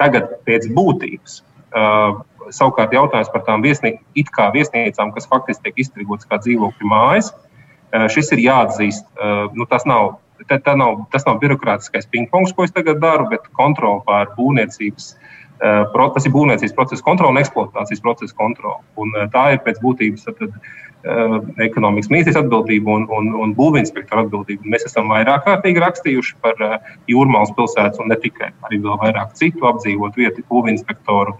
[0.00, 1.42] Tagad pēc būtības.
[1.68, 2.22] Uh,
[2.54, 8.32] savukārt jautājums par tām viesnī, viesnīcām, kas faktiski tiek izstrīgotas kā dzīvokļu mājas, uh, šis
[8.38, 9.04] ir jāatzīst.
[9.18, 10.16] Uh, nu, tas, nav,
[10.46, 15.12] tā, tā nav, tas nav birokrātiskais pingpongs, ko es tagad daru, bet kontrole pār būvniecības
[15.58, 18.78] Eh, tas ir būvniecības procesa kontrole un eksploatācijas procesa kontrole.
[19.00, 21.32] Un eh, tā ir pēc būtības tad, eh,
[21.66, 24.70] ekonomikas ministrijas atbildība un, un, un būvinspektora atbildība.
[24.70, 26.62] Mēs esam vairāk kārtīgi rakstījuši par
[27.10, 28.52] jūrmālas pilsētas un ne tikai.
[28.68, 31.34] Arī vēl vairāk citu apdzīvotu vietu būvinspektoru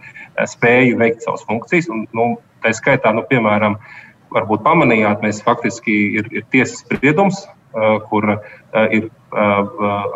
[0.56, 1.86] spēju veikt savas funkcijas.
[1.94, 2.32] Un, nu,
[2.64, 3.78] tā skaitā, nu, piemēram,
[4.34, 7.44] varbūt pamanījāt, mēs faktiski ir, ir tiesas spriedums,
[8.08, 8.30] kur
[8.92, 9.08] ir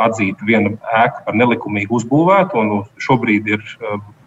[0.01, 0.73] atzīta viena
[1.03, 3.65] ēka par nelikumīgi uzbūvētu, un šobrīd ir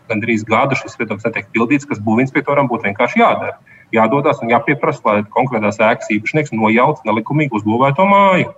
[0.09, 3.57] gandrīz gadu šis spriedums netiek pildīts, kas būvinspektoram būtu vienkārši jādara.
[3.93, 8.53] Jādodas un jāpieprasa, lai konkrētās ēkas īpašnieks nojauc nelikumīgi uzbūvēto māju.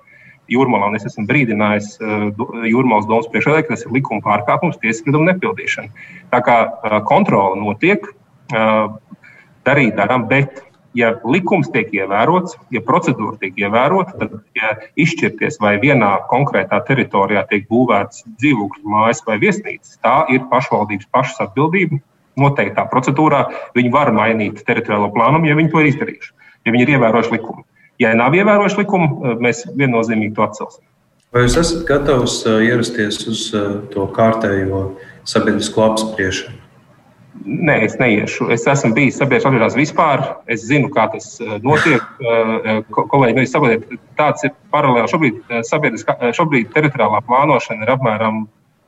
[0.51, 5.33] Jūrmalā, un es esmu brīdinājis Jūrmalas domas priekšsēdētāju, ka tas ir likuma pārkāpums, tiesas sprieduma
[5.33, 6.05] nepildīšana.
[6.31, 6.55] Tā kā
[7.09, 8.07] kontrole notiek,
[9.67, 10.63] darīt darām, bet
[10.97, 17.45] ja likums tiek ievērots, ja procedūra tiek ievērota, tad ja izšķirties, vai vienā konkrētā teritorijā
[17.49, 22.01] tiek būvēts dzīvokļu mājas vai viesnīcas, tā ir pašvaldības pašas atbildība.
[22.37, 26.35] Noteiktā procedūrā viņi var mainīt teritoriālo plānumu, ja viņi to ir izdarījuši,
[26.67, 27.65] ja viņi ir ievērojuši likumu.
[27.97, 30.85] Ja nav ievērojuši likumu, mēs viennozīmīgi to atcelsim.
[31.33, 34.83] Vai jūs esat gatavs uh, ierasties uz uh, to kārtējo
[35.27, 36.56] sabiedrisko apspriešanu?
[37.45, 38.49] Nē, es neiešu.
[38.53, 40.23] Es esmu bijis sabiedriskās apgabalās vispār.
[40.51, 42.03] Es zinu, kā tas eh, notiek.
[42.19, 45.11] Eh, eh, kolēģi, jūs saprotat, tāds ir paralēli.
[45.11, 45.39] Šobrīd,
[46.37, 48.45] šobrīd teritoriālā plānošana ir apmēram,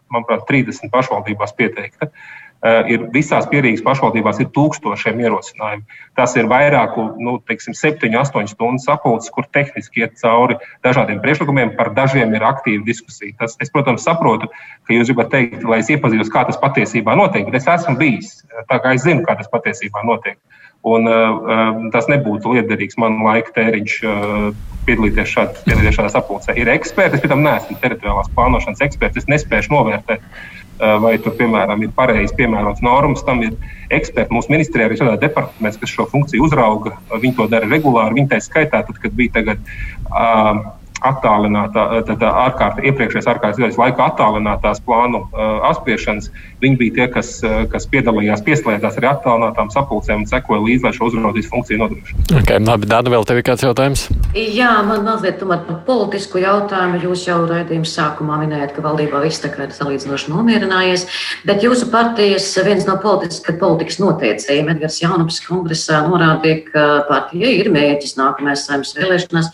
[0.09, 2.09] manuprāt, 30 pašvaldībās pieteikta.
[2.09, 5.85] Uh, ir visās pierīgas pašvaldībās ir tūkstošiem ierosinājumu.
[6.19, 11.75] Tas ir vairāku, nu, teiksim, septiņu, astoņu stundu sapulces, kur tehniski iet cauri dažādiem priekšlikumiem,
[11.79, 13.37] par dažiem ir aktīva diskusija.
[13.39, 14.51] Tas, es, protams, saprotu,
[14.87, 18.39] ka jūs gribat teikt, lai es iepazītos, kā tas patiesībā notiek, bet es esmu bijis,
[18.67, 20.39] tā kā es zinu, kā tas patiesībā notiek.
[20.87, 24.45] Un, uh, tas nebūtu liederīgs man laika tēriņš uh,
[24.87, 26.55] piedalīties, šād, piedalīties šādā sapulcē.
[26.55, 31.83] Ir eksperti, es, protams, neesmu teritoriālās plānošanas eksperts, es nespēju novērtēt Eh, vai tur, piemēram,
[31.83, 33.23] ir pareizi piemērots normas.
[33.27, 33.55] Tam ir
[33.93, 36.95] eksperti mūsu ministrijā, arī šādā departamentā, kas šo funkciju uzrauga.
[37.11, 38.19] Viņi to dara regulāri.
[38.19, 39.73] Viņi tā skaitā, tad, kad bija tagad.
[40.09, 46.29] Uh, attālinātā, tad ārkārt, iepriekšējās ārkārtas laika attālinātās plānu uh, apspriešanas,
[46.63, 50.93] viņi bija tie, kas, uh, kas piedalījās, pieslēdzās arī attālinātām sapulcēm un sekoja līdzi, lai
[50.95, 52.39] šo uzraudzības funkciju nodrošinātu.
[52.41, 54.05] Okay, labi, Dāna, vēl tev ir kāds jautājums?
[54.35, 57.01] Jā, man mazliet tomēr par politisku jautājumu.
[57.07, 61.05] Jūs jau raidījuma sākumā minējāt, ka valdībā viss tā kā ir salīdzinoši nomierinājies,
[61.47, 67.71] bet jūsu partijas viens no politiska, politikas noteicējiem, Edgars Jaunaps kongresā, norādīja, ka partija ir
[67.73, 69.53] mērķis nākamajās saimnes vēlēšanās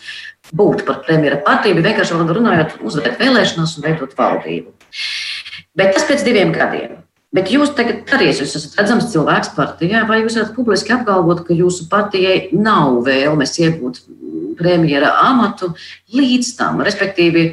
[0.54, 4.72] būt par premjera partiju, bet vienkārši runājot, uzvarēt vēlēšanās un veidot valdību.
[5.76, 7.02] Bet tas pēc diviem gadiem.
[7.36, 11.56] Bet jūs tagad arī jūs esat redzams cilvēks partijā, vai jūs varat publiski apgalvot, ka
[11.56, 14.00] jūsu partijai nav vēlmes iegūt
[14.56, 15.74] premjera amatu
[16.16, 17.50] līdz tam, respektīvi,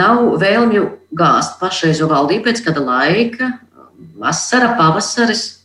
[0.00, 3.52] nav vēlmju gāzt pašreizo valdību pēc kāda laika,
[4.18, 5.59] vasara, pavasaris,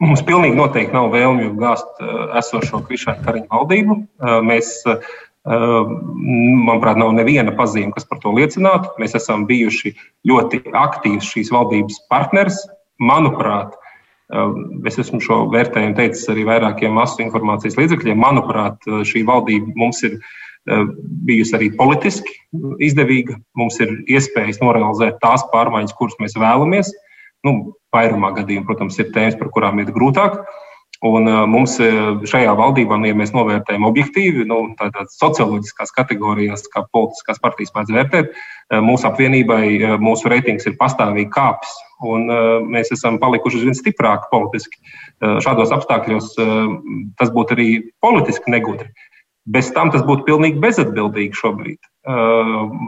[0.00, 3.96] Mums pilnīgi noteikti nav vēlmju gāzt eh, esošo Krišāņu Kariņu valdību.
[4.00, 5.10] Eh, mēs, eh,
[5.44, 8.94] manuprāt, nav neviena pazīme, kas par to liecinātu.
[9.00, 9.92] Mēs esam bijuši
[10.28, 12.58] ļoti aktīvs šīs valdības partners.
[13.00, 13.76] Manuprāt,
[14.86, 18.20] es esmu šo vērtējumu teicis arī vairākiem masu informācijas līdzekļiem.
[18.20, 20.18] Manuprāt, šī valdība mums ir
[21.26, 22.36] bijusi arī politiski
[22.84, 23.40] izdevīga.
[23.56, 26.92] Mums ir iespējas norealizēt tās pārmaiņas, kuras mēs vēlamies.
[27.48, 30.42] Nu, vairumā gadījumā, protams, ir tēmas, par kurām ir grūtāk.
[31.06, 31.78] Un uh, mums
[32.28, 37.94] šajā valdībā, nu, ja mēs novērtējam objektīvi, nu, tādas socioloģiskās kategorijās, kā politiskās partijas mēdz
[37.96, 41.72] vērtēt, uh, mūsu apvienībai mūsu reitings ir pastāvīgi kāpis.
[42.00, 42.30] Un,
[42.72, 44.78] mēs esam palikuši aizvien stiprāki politiski.
[45.44, 46.30] Šādos apstākļos
[47.20, 47.66] tas būtu arī
[48.00, 48.88] politiski negudri.
[49.44, 51.80] Bez tam tas būtu pilnīgi bezatbildīgi šobrīd.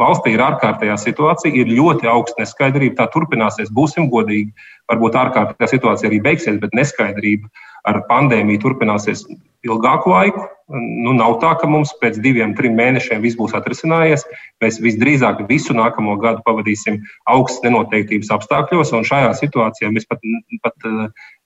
[0.01, 2.99] Valstī ir ārkārtējā situācija, ir ļoti augsta neskaidrība.
[3.03, 4.53] Tā turpināsies, būsim godīgi.
[4.91, 7.51] Varbūt ārkārtējā situācija arī beigsies, bet neskaidrība
[7.89, 9.25] ar pandēmiju turpināsies
[9.67, 10.45] ilgāku laiku.
[10.73, 14.25] Nu, nav tā, ka mums pēc diviem, trim mēnešiem viss būs atrisinājies.
[14.63, 17.01] Mēs visdrīzāk visu nākamo gadu pavadīsim
[17.31, 20.25] augstas nenoteiktības apstākļos, un šajā situācijā mēs pat,
[20.65, 20.89] pat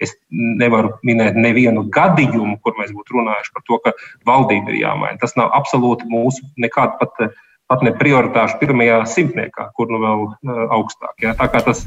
[0.04, 3.96] es nevaru minēt nevienu gadījumu, kur mēs būtu runājuši par to, ka
[4.28, 5.18] valdība ir jāmaina.
[5.20, 7.34] Tas nav absolūti mūsu nekāda pat
[7.70, 11.14] pat ne prioritāšu pirmajā simtniekā, kur nu vēl uh, augstāk.
[11.24, 11.34] Ja?
[11.38, 11.82] Tā kā tas,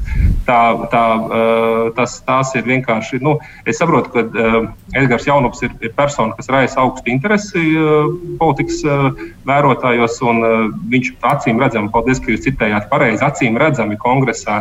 [0.48, 0.58] tā,
[0.92, 4.58] tā, uh, tas, tās ir vienkārši, nu, es saprotu, ka uh,
[4.96, 9.08] Edgars Jaunups ir, ir persona, kas raisa augstu interesi uh, politikas uh,
[9.48, 14.60] vērotājos, un uh, viņš acīm redzami, paldies, ka jūs citējāt pareizi, acīm redzami kongresā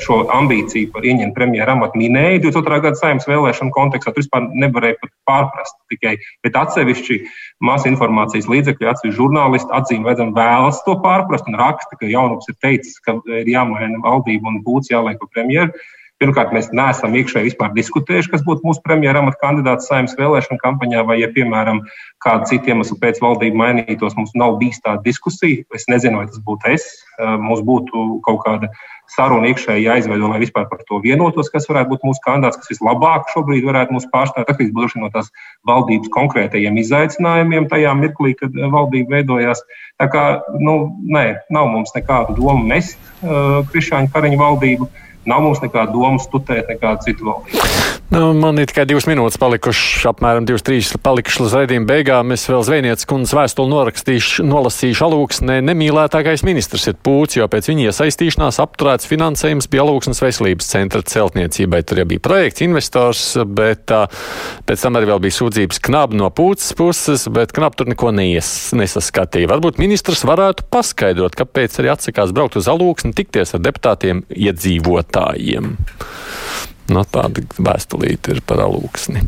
[0.00, 2.80] šo ambīciju par ieņemt premjeru amatu minēja 22.
[2.86, 4.12] gada saimnes vēlēšanu kontekstā.
[4.12, 7.18] Tur vispār nevarēja pat pārprast tikai, bet atsevišķi
[7.60, 12.56] masu informācijas līdzekļi, atsevišķi žurnālisti atzīm redzam vēlas to pārprast un raksta, ka Jaunups ir
[12.64, 15.76] teicis, ka ir jāmaina valdība un būs jāliek par premjeru.
[16.22, 21.02] Pirmkārt, mēs neesam iekšēji vispār diskutējuši, kas būtu mūsu premjera amata kandidāts saimnes vēlēšana kampaņā,
[21.08, 21.80] vai, ja, piemēram,
[22.22, 25.64] kāda cita iemesla pēc valdība mainītos, mums nav bijis tāda diskusija.
[25.74, 26.86] Es nezinu, vai tas būtu es.
[27.42, 28.70] Mums būtu kaut kāda
[29.10, 33.28] saruna iekšēji jāizveido, lai vispār par to vienotos, kas varētu būt mūsu kandidāts, kas vislabāk
[33.34, 34.48] šobrīd varētu mūs pārstāvēt.
[34.48, 35.30] Atkarīgs būs no tās
[35.68, 39.64] valdības konkrētajiem izaicinājumiem tajā mirklī, kad valdība veidojās.
[40.00, 40.26] Tā kā,
[40.58, 44.88] nu, nē, nav mums nekādu domu mest uh, Krišāņa Kariņa valdību.
[44.88, 47.90] Uh, Nav mums nekāda doma stutēt nekādu citu valdību.
[48.12, 52.34] Nu, man ir tikai divas minūtes palikušas, apmēram divas, trīs palikušas līdz raidījuma beigām.
[52.34, 55.60] Es vēl zvejnieces kundzes vēstuli norakstīšu, nolasīšu alūksnē.
[55.64, 61.80] Nemīlētākais ministrs ir pūcis, jo pēc viņa iesaistīšanās apturēts finansējums bija alūksnes veselības centra celtniecībai.
[61.88, 64.04] Tur jau bija projekts, investors, bet uh,
[64.68, 68.50] pēc tam arī vēl bija sūdzības knab no pūces puses, bet knab tur neko neies,
[68.76, 69.48] nesaskatīja.
[69.54, 75.76] Varbūt ministrs varētu paskaidrot, kāpēc arī atsakās braukt uz alūksni, tikties ar deputātiem iedzīvot iedzīvotājiem.
[76.92, 79.22] No, tāda vēstulīte ir par alūksni.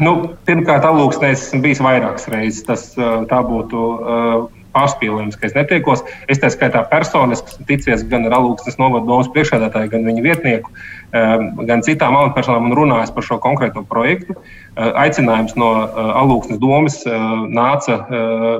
[0.00, 2.64] Nu, pirmkārt, alūksnē esmu bijis vairākas reizes.
[2.66, 6.02] Tas, tā būtu uh, pārspīlējums, ka es netiekos.
[6.30, 10.74] Es tā skaitā personiski ticies gan ar Alūksnes novadu domas priekšādātāju, gan viņa vietnieku,
[11.68, 14.36] gan citām amatpersonām un runājis par šo konkrēto projektu.
[14.74, 15.70] Aicinājums no
[16.22, 18.00] Alūksnes domas nāca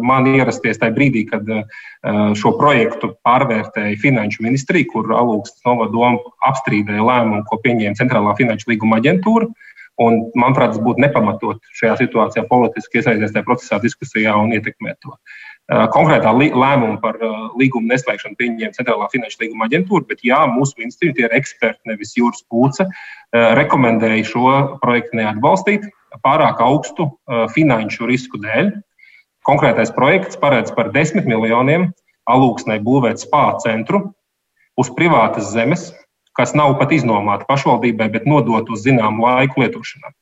[0.05, 1.49] man ierasties tajā brīdī, kad
[2.39, 8.71] šo projektu pārvērtēja Finanšu ministrija, kur Alūksnes novadu doma apstrīdēja lēmumu, ko pieņēma Centrālā finanšu
[8.73, 9.51] līguma aģentūra.
[10.03, 15.15] Un, manuprāt, tas būtu nepamatot šajā situācijā politiski iesaistīties tajā procesā, diskusijā un ietekmēt to.
[15.65, 17.17] Konkrētā lēmuma par
[17.57, 22.13] līgumu neslēgšanu pieņēma Centrālā finanšu līguma aģentūra, bet jā, mūsu ministrija, tie ir eksperti, nevis
[22.19, 22.85] jūras pūce,
[23.33, 24.51] rekomendēja šo
[24.83, 25.87] projektu neatbalstīt
[26.25, 27.09] pārāk augstu
[27.55, 28.75] finanšu risku dēļ.
[29.49, 31.91] Konkrētais projekts paredz par 10 miljoniem
[32.29, 34.11] alūksnei būvēt spā centru
[34.81, 35.91] uz privātas zemes,
[36.37, 40.13] kas nav pat iznomāta pašvaldībai, bet nodot uz zināmu laiku lietošanai.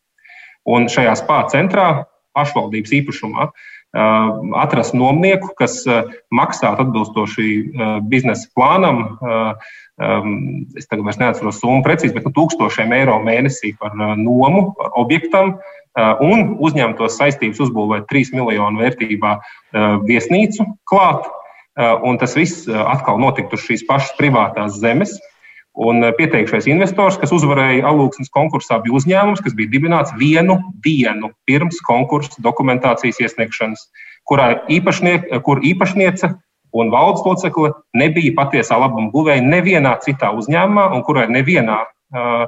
[0.70, 3.50] Un šajā spā centrā, pašvaldības īpašumā,
[3.92, 5.82] atrast nomnieku, kas
[6.32, 7.48] maksātu atbilstoši
[8.08, 9.04] biznesa plānam.
[10.78, 15.58] Es tagad vairs neatceros summu precīzi, bet nu, tūkstošiem eiro mēnesī par nomu, par objektam,
[16.24, 19.36] un uzņemtos saistības uzbūvēt 3 miljonu vērtībā
[20.08, 21.28] viesnīcu klāt.
[22.04, 25.14] Un tas viss atkal notiktu uz šīs pašas privātās zemes,
[25.72, 31.32] Un eh, pieteikšais investors, kas uzvarēja alūksnes konkursā, bija uzņēmums, kas bija dibināts vienu dienu
[31.48, 33.86] pirms konkursa dokumentācijas iesniegšanas,
[34.28, 36.34] kurā īpašniek, kur īpašniece
[36.76, 42.46] un valdes locekle nebija patiesā labuma guvēja nevienā citā uzņēmumā, un kurai nevienā uh,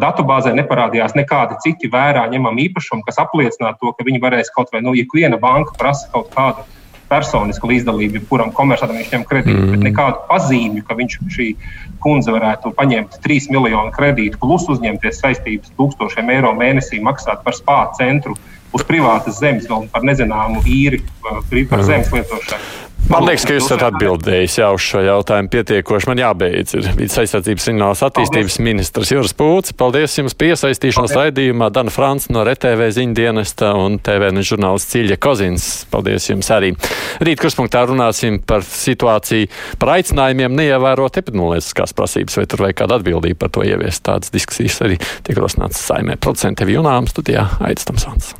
[0.00, 4.80] datubāzē neparādījās nekādi citi vērā ņemami īpašumi, kas apliecinātu to, ka viņi varēs kaut vai,
[4.86, 6.64] nu, ja viena banka prasa kaut kādu
[7.14, 9.74] personisku līdzdalību, kuram komersantam viņš ņem kredītu, mm.
[9.74, 11.48] bet nekādu pazīmju, ka viņš šī
[12.04, 17.78] kundze varētu paņemt 3 miljonu kredītu, plus uzņemties saistības tūkstošiem eiro mēnesī maksāt par spā
[17.98, 18.36] centru
[18.74, 21.86] uz privātas zemes, vēl par nezināmu īri par mm.
[21.86, 22.72] zemes lietošanu.
[23.04, 26.08] Man liekas, ka jūs esat atbildējis jau uz šo jautājumu pietiekoši.
[26.08, 26.72] Man jābeidz.
[26.78, 28.64] Ir aizsardzības signāls attīstības Paldies.
[28.64, 29.74] ministrs Juris Pūcis.
[29.76, 31.68] Paldies jums par iesaistīšanos raidījumā.
[31.74, 35.68] Dana Frants no RTV ziņdienesta un TVN žurnālists Cīļa Kozins.
[35.92, 36.72] Paldies jums arī.
[37.20, 39.52] Rīt kurspunktā runāsim par situāciju,
[39.82, 44.06] par aicinājumiem neievērot epidemioloģiskās prasības, vai tur vajag kāda atbildība par to ieviest.
[44.08, 44.96] Tādas diskusijas arī
[45.28, 46.16] tiek rosināts saimē.
[46.16, 48.32] Procenti Junām studijā Aits Tamsons.